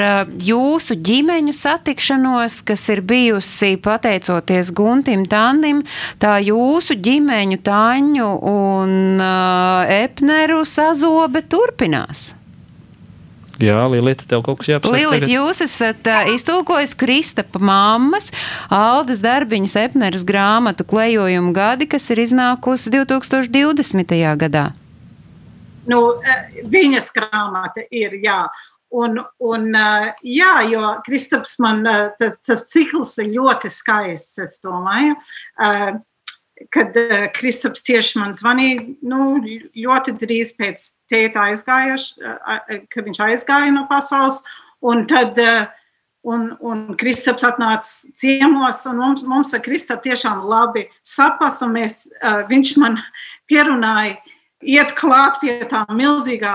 jūsu 0.47 0.97
ģimeņu 1.03 1.55
satikšanos, 1.57 2.61
kas 2.67 2.87
ir 2.93 3.03
bijusi 3.07 3.75
pateicoties 3.83 4.71
Guntim 4.75 5.27
Tannim, 5.29 5.83
tā 6.23 6.37
jūsu 6.45 6.97
ģimeņu 7.03 7.61
Taņu 7.67 8.31
un 8.47 8.91
uh, 9.19 9.95
Epneru 9.97 10.63
sazobe 10.67 11.43
turpinās. 11.49 12.31
Jā, 13.57 13.79
Līta, 13.89 14.27
tev 14.29 14.43
kaut 14.45 14.59
kas 14.61 14.69
jāpasaka. 14.69 15.13
Līta, 15.17 15.29
jūs 15.31 15.63
esat 15.65 16.09
uh, 16.11 16.29
iztulkojis 16.35 16.93
Kristapa 16.97 17.59
mammas, 17.59 18.29
Aldas 18.69 19.21
darbiņas 19.23 19.77
Epneras 19.81 20.25
grāmatu 20.27 20.85
klejojumu 20.87 21.55
gadi, 21.57 21.89
kas 21.89 22.05
ir 22.13 22.21
iznākusi 22.27 22.93
2020. 22.93 24.13
gadā. 24.37 24.69
Nu, 25.87 26.01
viņas 26.67 27.13
grāmata 27.15 27.85
ir, 27.91 28.17
jā. 28.23 28.43
Un, 28.97 29.19
un, 29.43 29.65
jā, 30.23 30.51
jo 30.71 30.91
Kristaps 31.03 31.57
man 31.59 31.81
tas, 32.19 32.37
tas 32.39 32.67
cikls 32.71 33.17
ir 33.19 33.33
ļoti 33.35 33.71
skaists, 33.71 34.37
es 34.45 34.61
domāju 34.63 35.17
kad 36.73 36.95
Kristaps 37.35 37.83
tieši 37.85 38.17
man 38.17 38.31
zvanīja, 38.33 38.85
nu, 39.05 39.25
ļoti 39.77 40.15
drīz 40.17 40.55
pēc 40.57 40.85
tēta 41.11 41.43
aizgājuši, 41.51 42.15
uh, 42.23 42.79
kad 42.89 43.05
viņš 43.05 43.19
aizgāja 43.27 43.75
no 43.75 43.83
pasaules. 43.91 44.39
Un 44.81 45.03
tad 45.09 45.37
un, 46.27 46.51
un 46.59 46.83
Kristaps 46.99 47.45
atnāca 47.47 48.11
ciemos, 48.17 48.83
un 48.89 48.99
mums, 49.01 49.23
mums 49.27 49.53
ar 49.55 49.63
Kristapu 49.65 50.09
tiešām 50.09 50.43
labi 50.49 50.87
sapas, 51.05 51.61
un 51.65 51.73
mēs, 51.77 52.03
viņš 52.49 52.73
man 52.81 52.99
pierunāja 53.49 54.17
iet 54.65 54.93
klāt 54.97 55.37
pie 55.41 55.53
tā 55.69 55.83
milzīgā 55.93 56.53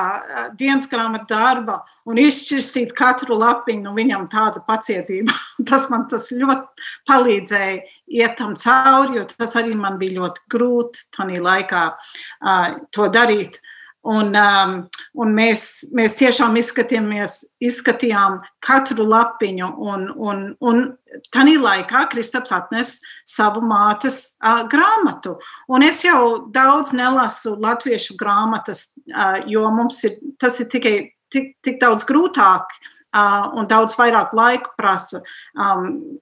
dienas 0.58 0.88
grāmatu 0.90 1.28
darba 1.30 1.78
un 2.08 2.18
izšķirstīt 2.18 2.94
katru 2.98 3.36
lapiņu, 3.38 3.84
nu 3.86 3.94
viņam 3.96 4.26
tāda 4.32 4.62
pacietība. 4.66 5.34
tas 5.70 5.88
man 5.92 6.08
tas 6.10 6.30
ļoti 6.34 6.88
palīdzēja 7.08 7.76
iet 8.22 8.38
tam 8.40 8.56
cauri, 8.58 9.20
jo 9.20 9.26
tas 9.36 9.54
arī 9.60 9.76
man 9.78 10.00
bija 10.02 10.20
ļoti 10.20 10.48
grūti 10.50 11.06
tajā 11.14 11.44
laikā 11.46 11.84
uh, 11.92 12.66
to 12.90 13.08
darīt. 13.12 13.62
Un, 14.02 14.32
um, 14.34 14.72
un 15.22 15.28
mēs, 15.30 15.84
mēs 15.94 16.16
tiešām 16.18 16.56
izskatījām 16.58 18.40
katru 18.62 19.06
lapiņu, 19.06 19.68
un, 19.78 20.08
un, 20.18 20.40
un 20.58 20.80
tajā 21.30 21.60
laikā 21.62 22.02
Kristaps 22.10 22.54
atnes 22.56 22.96
savu 23.28 23.62
mātes 23.62 24.40
uh, 24.42 24.64
grāmatu. 24.70 25.36
Un 25.70 25.86
es 25.86 26.02
jau 26.02 26.48
daudz 26.50 26.90
nelasu 26.98 27.54
latviešu 27.62 28.18
grāmatas, 28.18 28.88
uh, 29.14 29.38
jo 29.46 29.70
mums 29.70 30.02
ir, 30.10 30.18
tas 30.42 30.58
ir 30.58 30.72
tikai 30.72 30.96
tik, 31.30 31.54
tik 31.62 31.78
daudz 31.78 32.02
grūtāk 32.08 32.74
uh, 32.74 33.54
un 33.54 33.70
daudz 33.70 33.94
vairāk 34.02 34.34
laika 34.34 34.74
prasa. 34.74 35.22
Um, 35.54 36.18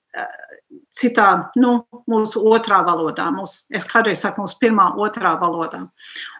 citā, 0.95 1.31
nu, 1.57 1.79
mūsu 2.11 2.45
otrā 2.45 2.85
valodā. 2.85 3.33
Mūsu, 3.33 3.65
es 3.73 3.89
kādreiz 3.89 4.21
saku, 4.21 4.45
mūsu 4.45 4.61
pirmā, 4.61 4.93
otrā 5.01 5.39
valodā. 5.41 5.87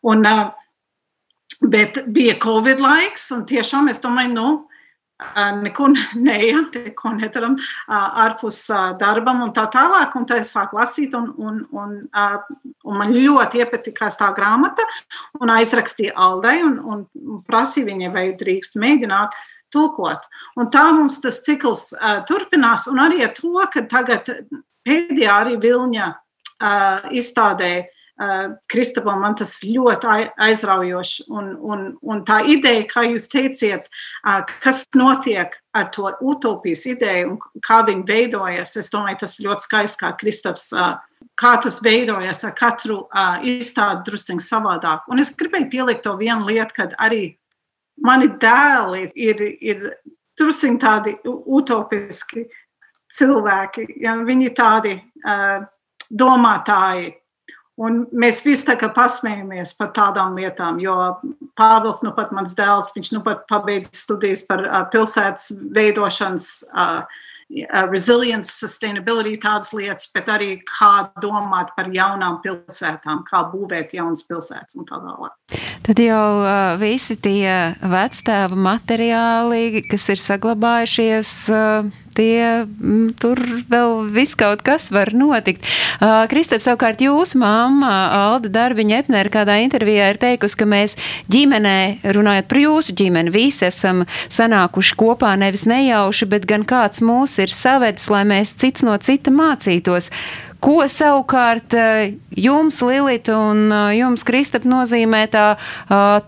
Un, 0.05 0.29
uh, 0.29 0.51
Bet 1.61 2.01
bija 2.09 2.39
Covid 2.41 2.81
laiks, 2.81 3.31
un 3.37 3.45
tiešām 3.49 3.91
es 3.93 4.01
domāju, 4.01 4.33
nu, 4.33 4.51
neko 5.63 5.91
neejam, 6.17 6.67
neko 6.73 7.13
nedaram 7.19 7.57
ārpus 7.89 8.63
darbam 9.01 9.43
un 9.45 9.53
tā 9.57 9.67
tālāk. 9.73 10.17
Un 10.17 10.27
tad 10.29 10.41
es 10.41 10.53
sāku 10.55 10.79
lasīt, 10.79 11.15
un, 11.15 11.31
un, 11.37 11.61
un, 11.77 11.95
un 12.85 12.99
man 12.99 13.13
ļoti 13.15 13.61
iepatikās 13.61 14.19
tā 14.21 14.31
grāmata, 14.37 14.87
un 15.41 15.53
aizrakstīja 15.53 16.17
Aldei, 16.17 16.61
un, 16.65 16.79
un 16.81 17.41
prasīja 17.47 17.91
viņai, 17.91 18.13
vai 18.15 18.27
drīkst 18.41 18.81
mēģināt 18.81 19.37
tulkot. 19.71 20.27
Un 20.59 20.73
tā 20.73 20.89
mums 20.97 21.21
tas 21.23 21.43
cikls 21.45 21.91
uh, 21.95 22.21
turpinās, 22.27 22.89
un 22.91 23.05
arī 23.05 23.23
ar 23.27 23.35
to, 23.37 23.55
ka 23.71 23.85
tagad 23.91 24.33
pēdējā 24.87 25.37
arī 25.45 25.61
Vilņa 25.63 26.11
uh, 26.11 27.11
izstādē 27.15 27.75
Kristapam 28.69 29.23
man 29.23 29.35
tas 29.39 29.55
ļoti 29.65 30.09
aizraujoši. 30.37 31.25
Un, 31.33 31.55
un, 31.57 31.85
un 32.03 32.23
tā 32.29 32.43
ideja, 32.53 32.85
kā 32.91 33.07
jūs 33.09 33.31
teiciet, 33.33 33.89
kas 34.61 34.83
notiek 34.97 35.57
ar 35.73 35.89
to 35.95 36.11
utopijas 36.21 36.85
ideju 36.91 37.31
un 37.33 37.63
kā 37.65 37.81
viņi 37.87 38.05
veidojas, 38.09 38.75
es 38.77 38.91
domāju, 38.93 39.23
tas 39.23 39.39
ļoti 39.41 39.67
skaisti, 39.67 40.01
kā 40.03 40.13
Kristaps, 40.21 40.69
kā 41.41 41.55
tas 41.65 41.81
veidojas 41.85 42.45
ar 42.45 42.53
katru 42.59 43.03
izstādi 43.49 44.05
drusciņ 44.11 44.43
savādāk. 44.45 45.09
Un 45.09 45.23
es 45.23 45.33
gribēju 45.39 45.71
pielikt 45.73 46.05
to 46.05 46.17
vienu 46.21 46.51
lietu, 46.51 46.77
kad 46.83 46.97
arī 47.01 47.23
mani 48.05 48.29
dēli 48.43 49.07
ir, 49.17 49.41
ir 49.61 49.87
drusciņ 50.41 50.77
tādi 50.81 51.17
utopiski 51.25 52.45
cilvēki, 53.17 53.87
ja 54.05 54.19
viņi 54.21 54.53
tādi 54.57 54.99
domātāji. 56.11 57.15
Un 57.81 58.03
mēs 58.13 58.43
visi 58.45 58.67
tā 58.69 58.77
kā 58.81 58.91
pasmējamies 58.93 59.73
par 59.79 59.95
tādām 59.97 60.37
lietām, 60.37 60.81
jo 60.85 60.97
Pāvils, 61.57 62.03
nu 62.05 62.13
pat 62.17 62.33
mans 62.37 62.53
dēls, 62.57 62.93
viņš 62.97 63.15
nu 63.15 63.25
pat 63.25 63.47
pabeidz 63.49 63.89
studijas 63.97 64.45
par 64.49 64.63
uh, 64.67 64.83
pilsētas 64.93 65.51
veidošanas, 65.73 66.49
uh, 66.75 67.21
resilience, 67.91 68.53
sustainability, 68.53 69.35
tādas 69.43 69.73
lietas, 69.75 70.11
bet 70.15 70.29
arī 70.31 70.51
kā 70.63 71.11
domāt 71.23 71.73
par 71.77 71.89
jaunām 71.91 72.39
pilsētām, 72.45 73.25
kā 73.27 73.43
būvēt 73.51 73.97
jaunas 73.97 74.23
pilsētas 74.29 74.79
un 74.79 74.87
tā 74.87 75.01
tālāk. 75.03 75.59
Tad 75.87 76.05
jau 76.05 76.29
uh, 76.45 76.77
visi 76.81 77.17
tie 77.19 77.75
vectēva 77.81 78.61
materiāli, 78.69 79.83
kas 79.91 80.07
ir 80.13 80.23
saglabājušies, 80.23 81.35
uh, 81.51 81.91
tie 82.17 82.65
m, 82.65 83.11
tur 83.21 83.41
vēl 83.71 84.11
viss 84.15 84.37
kaut 84.39 84.65
kas 84.67 84.91
var 84.95 85.13
notikt. 85.17 85.65
Uh, 86.01 86.25
Kristap, 86.31 86.63
savukārt 86.65 87.03
jūsu 87.05 87.41
mamma 87.41 87.93
Alda 88.17 88.51
Darbiņa 88.53 89.01
Epner 89.05 89.31
kādā 89.33 89.61
intervijā 89.65 90.11
ir 90.13 90.21
teikusi, 90.21 90.59
ka 90.61 90.69
mēs 90.69 90.97
ģimenē, 91.33 91.79
runājot 92.17 92.51
par 92.51 92.63
jūsu 92.65 92.97
ģimeni, 92.99 93.35
visi 93.35 93.67
esam 93.69 94.05
sanākuši 94.33 94.99
kopā 95.01 95.35
nevis 95.41 95.67
nejauši, 95.71 96.31
bet 96.31 96.47
gan 96.51 96.67
kāds 96.69 97.03
mūs 97.05 97.39
ir 97.43 97.53
savedis, 97.55 98.11
lai 98.13 98.27
mēs 98.29 98.55
cits 98.61 98.87
no 98.87 98.97
cita 99.01 99.33
mācītos. 99.35 100.11
Ko 100.61 100.85
savukārt 100.93 101.73
jums, 102.37 102.83
Lilita, 102.85 103.33
un 103.33 103.73
jums, 103.97 104.27
Kristap, 104.29 104.67
nozīmē 104.69 105.23
tā 105.33 105.47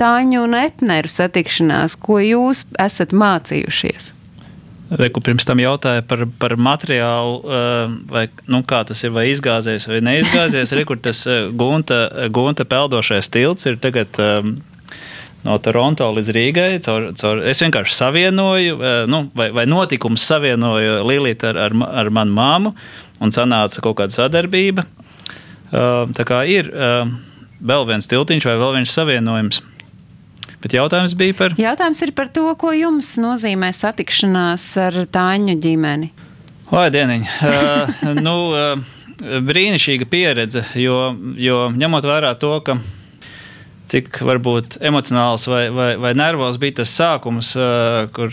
Tāņu 0.00 0.46
un 0.46 0.56
Epneru 0.62 1.12
satikšanās? 1.12 1.98
Ko 2.00 2.16
jūs 2.24 2.64
esat 2.80 3.12
mācījušies? 3.12 4.14
Reku 5.00 5.22
pirms 5.24 5.46
tam 5.48 5.60
jautāja 5.62 6.02
par, 6.04 6.26
par 6.38 6.52
materiālu, 6.60 7.38
vai, 8.12 8.26
nu, 8.52 8.60
kā 8.68 8.82
tas 8.84 9.00
ir, 9.06 9.14
vai 9.14 9.28
izgāzies 9.30 9.88
vai 9.88 10.02
neizgāzies. 10.04 10.74
Rekur 10.78 11.00
tas 11.00 11.24
gunta, 11.56 12.04
gunta 12.28 12.66
peldošais 12.68 13.30
tilts 13.32 13.70
ir 13.70 13.80
tagad 13.80 14.20
no 15.46 15.56
Toronto 15.62 16.08
līdz 16.14 16.30
Rīgai. 16.36 16.68
Caur, 16.84 17.10
caur, 17.18 17.42
es 17.48 17.62
vienkārši 17.62 17.96
savienoju, 17.96 18.78
eh, 18.78 19.02
nu, 19.10 19.24
vai, 19.38 19.50
vai 19.54 19.66
notikums 19.70 20.24
savienoju 20.28 21.02
Lilītu 21.08 21.50
ar, 21.50 21.60
ar, 21.68 21.76
ar 22.02 22.12
manu 22.14 22.36
māmu, 22.36 22.74
un 23.22 23.34
sanāca 23.34 23.82
kaut 23.84 23.98
kāda 24.00 24.14
sadarbība. 24.14 24.86
Eh, 24.86 26.14
tā 26.16 26.26
kā 26.28 26.42
ir 26.50 26.70
eh, 26.70 27.12
vēl 27.62 27.86
viens 27.90 28.10
tiltiņš 28.10 28.48
vai 28.50 28.58
vēl 28.62 28.78
viens 28.80 28.98
savienojums. 28.98 29.62
Bet 30.62 30.76
jautājums 30.76 31.16
bija 31.18 31.34
par. 31.38 31.54
Jautājums 31.58 32.02
ir 32.06 32.12
par 32.14 32.30
to, 32.30 32.46
ko 32.58 32.70
jums 32.76 33.16
nozīmē 33.20 33.72
satikšanās 33.74 34.66
ar 34.78 34.98
Tāņu 35.10 35.58
ģimeni. 35.62 36.12
Vai 36.72 36.86
dieniņ, 36.94 37.28
uh, 37.44 38.02
nu, 38.26 38.36
uh, 38.54 38.98
brīnišķīga 39.20 40.08
pieredze, 40.08 40.64
jo, 40.78 40.98
jo 41.36 41.62
ņemot 41.76 42.06
vērā 42.08 42.32
to, 42.40 42.54
ka 42.64 42.78
cik 43.92 44.22
varbūt 44.24 44.78
emocionāls 44.80 45.44
vai, 45.50 45.66
vai, 45.74 45.90
vai 46.00 46.14
nervos 46.16 46.56
bija 46.62 46.80
tas 46.80 46.94
sākums, 46.96 47.52
uh, 47.58 48.06
kur 48.14 48.32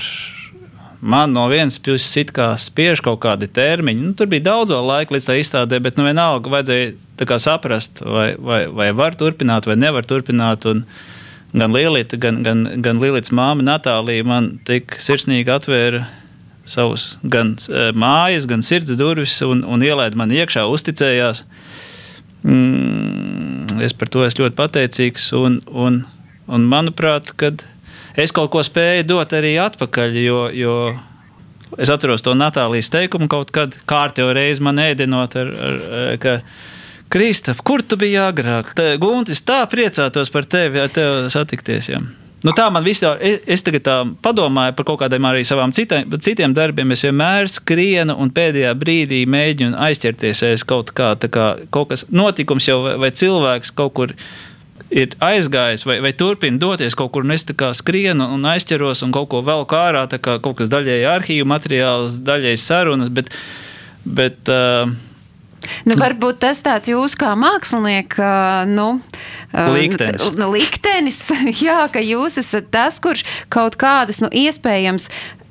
man 0.99 1.33
no 1.33 1.47
vienas 1.51 1.79
puses 1.79 2.15
it 2.19 2.33
kā 2.35 2.51
spiež 2.59 3.01
kaut 3.03 3.21
kādi 3.23 3.47
termiņi. 3.51 4.03
Nu, 4.03 4.15
tur 4.17 4.29
bija 4.31 4.49
daudz 4.51 4.75
laika 4.75 5.15
līdz 5.15 5.29
tā 5.29 5.37
izstādē, 5.39 5.79
bet 5.83 5.99
nu, 5.99 6.05
vienalga 6.07 6.51
vajadzēja 6.51 7.39
saprast, 7.39 8.03
vai, 8.03 8.33
vai, 8.39 8.65
vai 8.67 8.91
var 8.95 9.15
turpināt, 9.19 9.67
vai 9.67 9.75
nevar 9.79 10.07
turpināt. 10.07 10.67
Un 10.69 10.85
gan 11.53 11.73
Lielita, 11.73 12.17
gan, 12.21 12.43
gan, 12.45 12.65
gan 12.83 13.01
Lielītas 13.01 13.33
māma 13.35 13.65
Natālija 13.65 14.25
man 14.27 14.51
tik 14.67 14.97
sirsnīgi 15.01 15.49
atvēra 15.53 16.05
savus 16.69 17.15
gan 17.23 17.55
mājas, 17.97 18.45
gan 18.49 18.61
sirds 18.65 18.93
durvis 18.99 19.39
un, 19.45 19.63
un 19.65 19.83
ielaida 19.83 20.19
man 20.19 20.33
iekšā, 20.33 20.67
uzticējās. 20.69 21.43
Mm, 22.43 23.81
es 23.83 23.95
par 23.97 24.11
to 24.11 24.23
esmu 24.27 24.45
ļoti 24.45 24.57
pateicīgs. 24.59 25.31
Un, 25.39 25.59
un, 25.67 26.03
un 26.47 26.67
manuprāt, 26.69 27.33
es 28.19 28.33
kaut 28.35 28.51
ko 28.53 28.63
spēju 28.65 29.07
dot 29.09 29.35
arī 29.35 29.55
atpakaļ, 29.61 30.19
jo, 30.23 30.41
jo 30.55 30.75
es 31.77 31.91
atceros 31.91 32.23
to 32.25 32.35
Natālijas 32.37 32.91
teikumu 32.93 33.29
kaut 33.31 33.51
kad 33.55 33.75
kārtējo 33.89 34.31
reizi 34.37 34.63
man 34.65 34.81
ēdinot. 34.83 35.39
Ar, 35.41 35.51
ar, 35.69 36.13
ka, 36.21 36.39
Kristap, 37.09 37.63
kur 37.65 37.81
tu 37.81 37.97
biji 37.97 38.19
agrāk? 38.21 38.75
Guntis 39.01 39.41
tā 39.41 39.63
priecātos 39.69 40.29
par 40.29 40.45
tevi, 40.45 40.77
ja 40.77 40.89
tev 40.93 41.29
satikties. 41.33 41.89
Ja. 41.89 42.03
Nu, 42.45 42.53
tā 42.55 42.67
man 42.71 42.85
vispār, 42.85 43.17
es, 43.25 43.39
es 43.49 43.65
tagad 43.65 43.87
padomāju 44.23 44.75
par 44.77 44.85
kaut 44.87 45.01
kādiem 45.01 45.25
arī 45.27 45.41
savām 45.47 45.73
citiem, 45.75 46.05
citiem 46.21 46.53
darbiem. 46.55 46.93
Es 46.93 47.03
vienmēr 47.03 47.49
skrienu 47.51 48.13
un 48.21 48.29
pēdējā 48.35 48.75
brīdī 48.79 49.23
mēģinu 49.27 49.75
aizķerties 49.87 50.43
aiz 50.51 50.63
kaut 50.69 50.93
kā, 50.95 51.15
kā 51.25 51.49
kaut 51.73 51.89
kas 51.91 52.05
notikums 52.13 52.69
jau 52.69 52.77
vai, 52.85 52.95
vai 53.01 53.11
cilvēks 53.11 53.73
kaut 53.75 53.95
kur 53.97 54.15
ir 54.89 55.17
aizgājis 55.21 55.83
vai, 55.85 55.99
vai 56.05 56.13
turpina 56.17 56.61
doties 56.61 56.95
kaut 56.97 57.11
kur, 57.13 57.25
un 57.25 57.35
es 57.35 57.45
skrienu 57.81 58.29
un 58.37 58.47
aizķeros 58.53 59.03
un 59.05 59.11
kaut 59.17 59.29
ko 59.33 59.43
vēl 59.45 59.65
kā 59.69 59.83
ārā, 59.89 60.05
kaut 60.21 60.55
kas 60.61 60.71
daļēji 60.71 61.09
arhīvu 61.09 61.49
materiāls, 61.49 62.21
daļēji 62.21 62.63
sarunas. 62.69 63.11
Bet, 63.13 63.33
bet, 64.05 64.39
uh, 64.47 64.93
Nu, 65.87 65.97
varbūt 65.99 66.41
tas 66.43 66.61
tāds 66.65 66.91
jūs 66.91 67.15
kā 67.19 67.33
mākslinieka 67.39 68.29
nu, 68.69 68.91
liktenis. 69.75 70.29
liktenis, 70.53 71.19
jā, 71.65 71.81
ka 71.91 72.03
jūs 72.03 72.39
esat 72.41 72.71
tas, 72.73 73.01
kurš 73.03 73.25
kaut 73.53 73.77
kādas, 73.79 74.21
nu, 74.23 74.31
iespējams, 74.31 75.09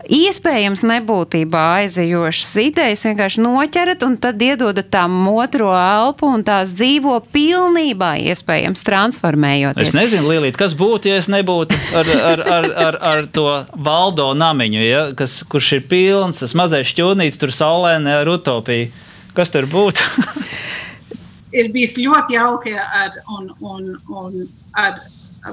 iespējams 0.09 0.83
nebūtībā 0.89 1.63
aizejošas 1.83 2.53
idejas 2.63 3.05
vienkārši 3.07 3.43
noķerat 3.45 4.05
un 4.07 4.17
tad 4.21 4.41
iedodat 4.43 4.89
tām 4.93 5.17
otro 5.31 5.73
elpu 5.77 6.31
un 6.33 6.45
tās 6.47 6.73
dzīvo 6.77 7.19
pilnībā, 7.35 8.15
iespējams, 8.33 8.85
transformējoties. 8.87 9.91
Es 9.91 9.97
nezinu, 9.97 10.31
Līlīt, 10.33 10.57
kas 10.61 10.77
būtu, 10.79 11.13
ja 11.13 11.19
es 11.21 11.29
nebūtu 11.33 11.77
ar, 11.97 12.13
ar, 12.31 12.45
ar, 12.59 12.71
ar, 12.87 13.01
ar 13.11 13.29
to 13.33 13.49
valdo 13.75 14.31
namiņu, 14.39 14.81
ja, 14.87 15.03
kas, 15.19 15.41
kurš 15.49 15.75
ir 15.79 15.85
pilns, 15.91 16.41
tas 16.45 16.57
mazais 16.59 16.89
šķūnīts 16.93 17.41
tur 17.41 17.55
saulēnē 17.55 18.21
ar 18.23 18.33
utopiju. 18.39 18.91
Kas 19.39 19.53
tur 19.55 19.69
būtu? 19.71 20.03
ir 21.59 21.71
bijis 21.71 21.95
ļoti 22.01 22.35
jauki 22.35 22.73
ar, 22.75 23.21
un, 23.37 23.53
un, 23.63 23.93
un 24.11 24.41
ar 24.75 24.99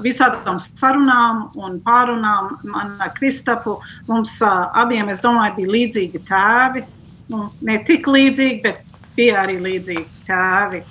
visādām 0.02 0.58
sarunām 0.58 1.44
un 1.54 1.78
pārunām. 1.84 2.56
Man 2.66 2.96
ar 2.98 3.12
Kristapu 3.14 3.78
mums 4.08 4.34
uh, 4.42 4.66
abiem, 4.82 5.12
es 5.14 5.22
domāju, 5.22 5.54
bija 5.60 5.74
līdzīgi 5.76 6.22
tēvi. 6.26 6.82
Nu, 7.30 7.46
ne 7.62 7.78
tik 7.86 8.10
līdzīgi, 8.10 8.58
bet 8.64 8.82
bija 9.16 9.44
arī 9.44 9.60
līdzīgi 9.62 10.26
tēvi. 10.26 10.82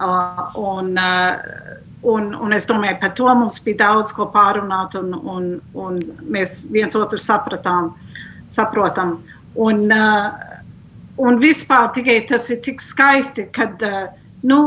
Uh, 0.00 0.42
un, 0.58 0.94
uh, 0.98 1.72
un, 2.10 2.30
un 2.34 2.56
es 2.56 2.66
domāju, 2.66 2.98
par 2.98 3.14
to 3.14 3.30
mums 3.30 3.62
bija 3.62 3.84
daudz 3.86 4.14
ko 4.16 4.26
pārunāt, 4.34 4.98
un, 4.98 5.14
un, 5.14 5.50
un 5.78 6.02
mēs 6.26 6.64
viens 6.72 6.98
otru 6.98 7.20
sapratām, 7.20 7.92
saprotam. 8.50 9.20
Un, 9.54 9.86
uh, 9.94 10.59
un 11.20 11.40
vispār 11.42 11.90
tikai 11.96 12.20
tas 12.28 12.48
ir 12.50 12.60
tik 12.64 12.80
skaisti, 12.84 13.48
kad 13.52 13.82
uh, 13.86 14.06
nu, 14.46 14.60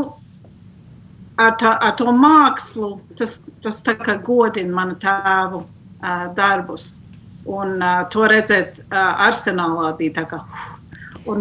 ar, 1.38 1.56
tā, 1.60 1.74
ar 1.74 1.94
to 1.98 2.12
mākslu 2.14 2.94
tas, 3.18 3.42
tas 3.62 3.82
godina 4.22 4.74
manu 4.74 4.98
tēvu 5.00 5.64
uh, 5.64 6.28
darbus. 6.36 7.00
Un 7.44 7.76
uh, 7.82 8.06
to 8.08 8.24
redzēt 8.30 8.80
uh, 8.86 9.26
arsenālā 9.26 9.92
bija 9.98 10.20
tā 10.22 10.28
kā. 10.30 10.40
Uh, 10.40 10.84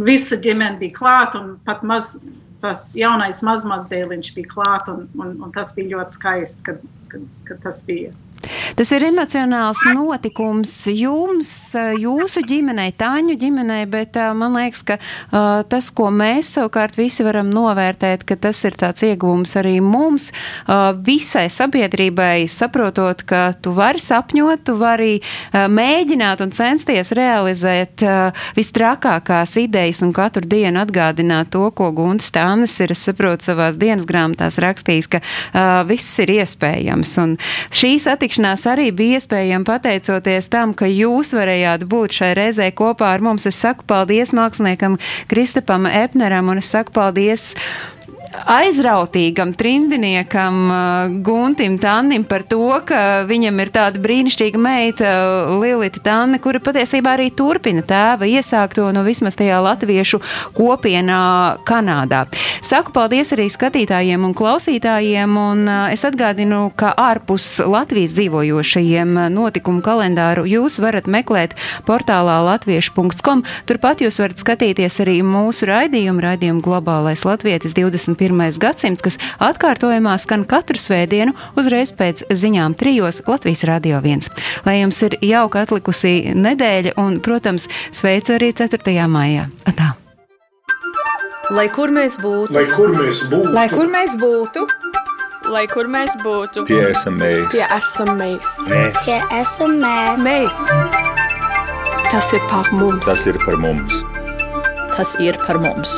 visa 0.04 0.38
ģimene 0.40 0.80
bija 0.80 0.96
klāta, 0.98 1.42
un 1.42 1.58
pat 1.66 1.84
maz, 1.84 2.16
tas 2.64 2.84
jaunais 2.96 3.42
mazmazdēliņš 3.44 4.34
bija 4.36 4.52
klāts, 4.52 4.92
un, 4.92 5.08
un, 5.20 5.34
un 5.44 5.56
tas 5.56 5.74
bija 5.76 5.98
ļoti 5.98 6.18
skaisti, 6.18 6.64
kad, 6.68 6.84
kad, 7.12 7.26
kad 7.48 7.64
tas 7.66 7.82
bija. 7.88 8.14
Tas 8.78 8.92
ir 8.96 9.06
emocionāls 9.08 9.82
notikums 9.94 10.72
jums, 10.92 11.50
jūsu 12.00 12.44
ģimenei, 12.48 12.92
Tāņu 12.98 13.36
ģimenei, 13.40 13.86
bet 13.90 14.18
man 14.38 14.56
liekas, 14.58 14.84
ka 14.88 14.98
uh, 15.00 15.64
tas, 15.70 15.90
ko 15.96 16.10
mēs 16.14 16.54
savukārt 16.58 16.98
visi 16.98 17.26
varam 17.26 17.50
novērtēt, 17.54 18.26
ka 18.28 18.38
tas 18.40 18.60
ir 18.68 18.78
tāds 18.80 19.06
ieguvums 19.06 19.56
arī 19.60 19.78
mums, 19.84 20.30
uh, 20.66 20.92
visai 20.94 21.46
sabiedrībai, 21.54 22.46
saprotot, 22.52 23.24
ka 23.28 23.44
tu 23.64 23.74
vari 23.76 24.02
sapņot, 24.04 24.66
tu 24.68 24.78
vari 24.80 25.16
uh, 25.20 25.66
mēģināt 25.72 26.44
un 26.44 26.54
censties 26.54 27.14
realizēt 27.16 28.04
vistrakākās 28.58 29.56
idejas 29.62 30.02
un 30.06 30.12
katru 30.16 30.44
dienu 30.50 30.82
atgādināt 30.84 31.52
to, 31.54 31.66
ko 31.76 31.92
Gunts 31.96 32.32
Tānis 32.34 32.76
ir, 32.84 32.94
es 32.94 33.04
saprotu, 33.08 33.48
savās 33.48 33.78
dienas 33.80 34.08
grāmatās 34.10 34.60
rakstījis, 34.62 35.10
ka 35.14 35.22
viss 35.88 36.20
ir 36.24 36.34
iespējams. 36.40 37.14
Un 37.24 37.36
šī 37.74 37.96
satikšanās 38.04 38.33
tikšanās 38.34 38.64
arī 38.66 38.88
bija 38.90 39.20
iespējama 39.20 39.68
pateicoties 39.68 40.48
tam, 40.50 40.74
ka 40.74 40.88
jūs 40.90 41.36
varējāt 41.38 41.84
būt 41.86 42.16
šai 42.18 42.32
reizē 42.34 42.72
kopā 42.74 43.12
ar 43.14 43.22
mums. 43.22 43.46
Es 43.46 43.60
saku 43.62 43.86
paldies 43.86 44.34
māksliniekam 44.34 44.98
Kristapam 45.30 45.86
Epneram 45.86 46.50
un 46.50 46.58
es 46.58 46.72
saku 46.74 46.96
paldies 46.96 47.54
aizrautīgam 48.34 49.54
trimdiniekam 49.58 50.58
uh, 50.72 51.14
Guntim 51.24 51.78
Tannim 51.82 52.24
par 52.28 52.44
to, 52.50 52.66
ka 52.88 53.24
viņam 53.30 53.60
ir 53.64 53.72
tāda 53.74 54.02
brīnišķīga 54.04 54.60
meita 54.62 55.12
uh, 55.14 55.54
Lilita 55.62 56.02
Tanne, 56.04 56.40
kura 56.44 56.62
patiesībā 56.64 57.16
arī 57.18 57.30
turpina 57.36 57.84
tēva 57.86 58.28
iesākto 58.30 58.90
no 58.96 59.04
vismaz 59.06 59.38
tajā 59.40 59.60
latviešu 59.64 60.20
kopienā 60.58 61.22
Kanādā. 61.68 62.24
Saku 62.64 62.94
paldies 62.96 63.34
arī 63.36 63.50
skatītājiem 63.54 64.26
un 64.26 64.36
klausītājiem, 64.38 65.38
un 65.40 65.64
uh, 65.68 65.86
es 65.94 66.06
atgādinu, 66.08 66.66
ka 66.80 66.94
ārpus 66.98 67.62
Latvijas 67.64 68.16
dzīvojošajiem 68.18 69.16
notikumu 69.34 69.84
kalendāru 69.86 70.48
jūs 70.50 70.80
varat 70.84 71.08
meklēt 71.12 71.56
portālā 71.88 72.40
latviešu.com. 72.50 73.46
Turpat 73.70 74.04
jūs 74.04 74.20
varat 74.22 74.42
skatīties 74.42 75.00
arī 75.04 75.20
mūsu 75.26 75.70
raidījumu, 75.70 76.24
raidījumu 76.24 76.64
globālais 76.66 77.26
latvietis 77.28 77.76
25. 77.78 78.23
21. 78.30 78.60
gadsimts, 78.60 79.04
kas 79.04 79.18
atkārtojumā 79.44 80.16
skan 80.22 80.46
katru 80.48 80.80
svētdienu 80.80 81.34
uzreiz 81.60 81.92
pēc 81.96 82.26
ziņām 82.32 82.78
trijos 82.80 83.22
Latvijas 83.28 83.66
Radio 83.68 84.00
1. 84.04 84.30
Lai 84.68 84.80
jums 84.80 85.02
ir 85.06 85.18
jauka 85.24 85.66
atlikusī 85.66 86.34
nedēļa 86.36 86.96
un, 87.02 87.20
protams, 87.24 87.68
sveicu 87.92 88.38
arī 88.38 88.54
4. 88.56 88.96
maijā. 89.12 89.50
Atā. 89.70 89.94
Lai 91.54 91.68
kur 91.70 91.92
mēs 91.92 92.16
būtu, 92.24 92.56
lai 92.56 92.64
kur 92.72 92.94
mēs 92.96 93.26
būtu, 93.30 93.52
lai 93.52 93.66
kur 93.70 93.90
mēs 93.92 94.16
būtu, 94.20 94.64
lai 95.52 95.66
kur 95.68 95.90
mēs 95.92 96.16
būtu, 96.24 96.64
tie 96.70 96.80
esam 96.94 97.20
mēs, 97.20 97.50
tie 97.52 97.66
esam 97.68 98.14
mēs, 98.16 98.54
mēs. 98.72 99.04
tie 99.04 99.20
esam 99.42 99.76
mēs. 99.84 100.24
mēs. 100.24 100.64
Tas 102.14 102.32
ir 102.32 102.48
par 102.48 102.72
mums, 102.72 103.04
tas 103.06 103.28
ir 103.28 103.38
par 103.44 103.60
mums, 103.60 104.04
tas 104.96 105.18
ir 105.20 105.38
par 105.44 105.60
mums. 105.60 105.98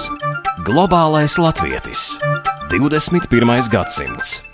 Globālais 0.66 1.38
latvietis 1.38 2.18
21. 2.72 3.70
gadsimts. 3.70 4.45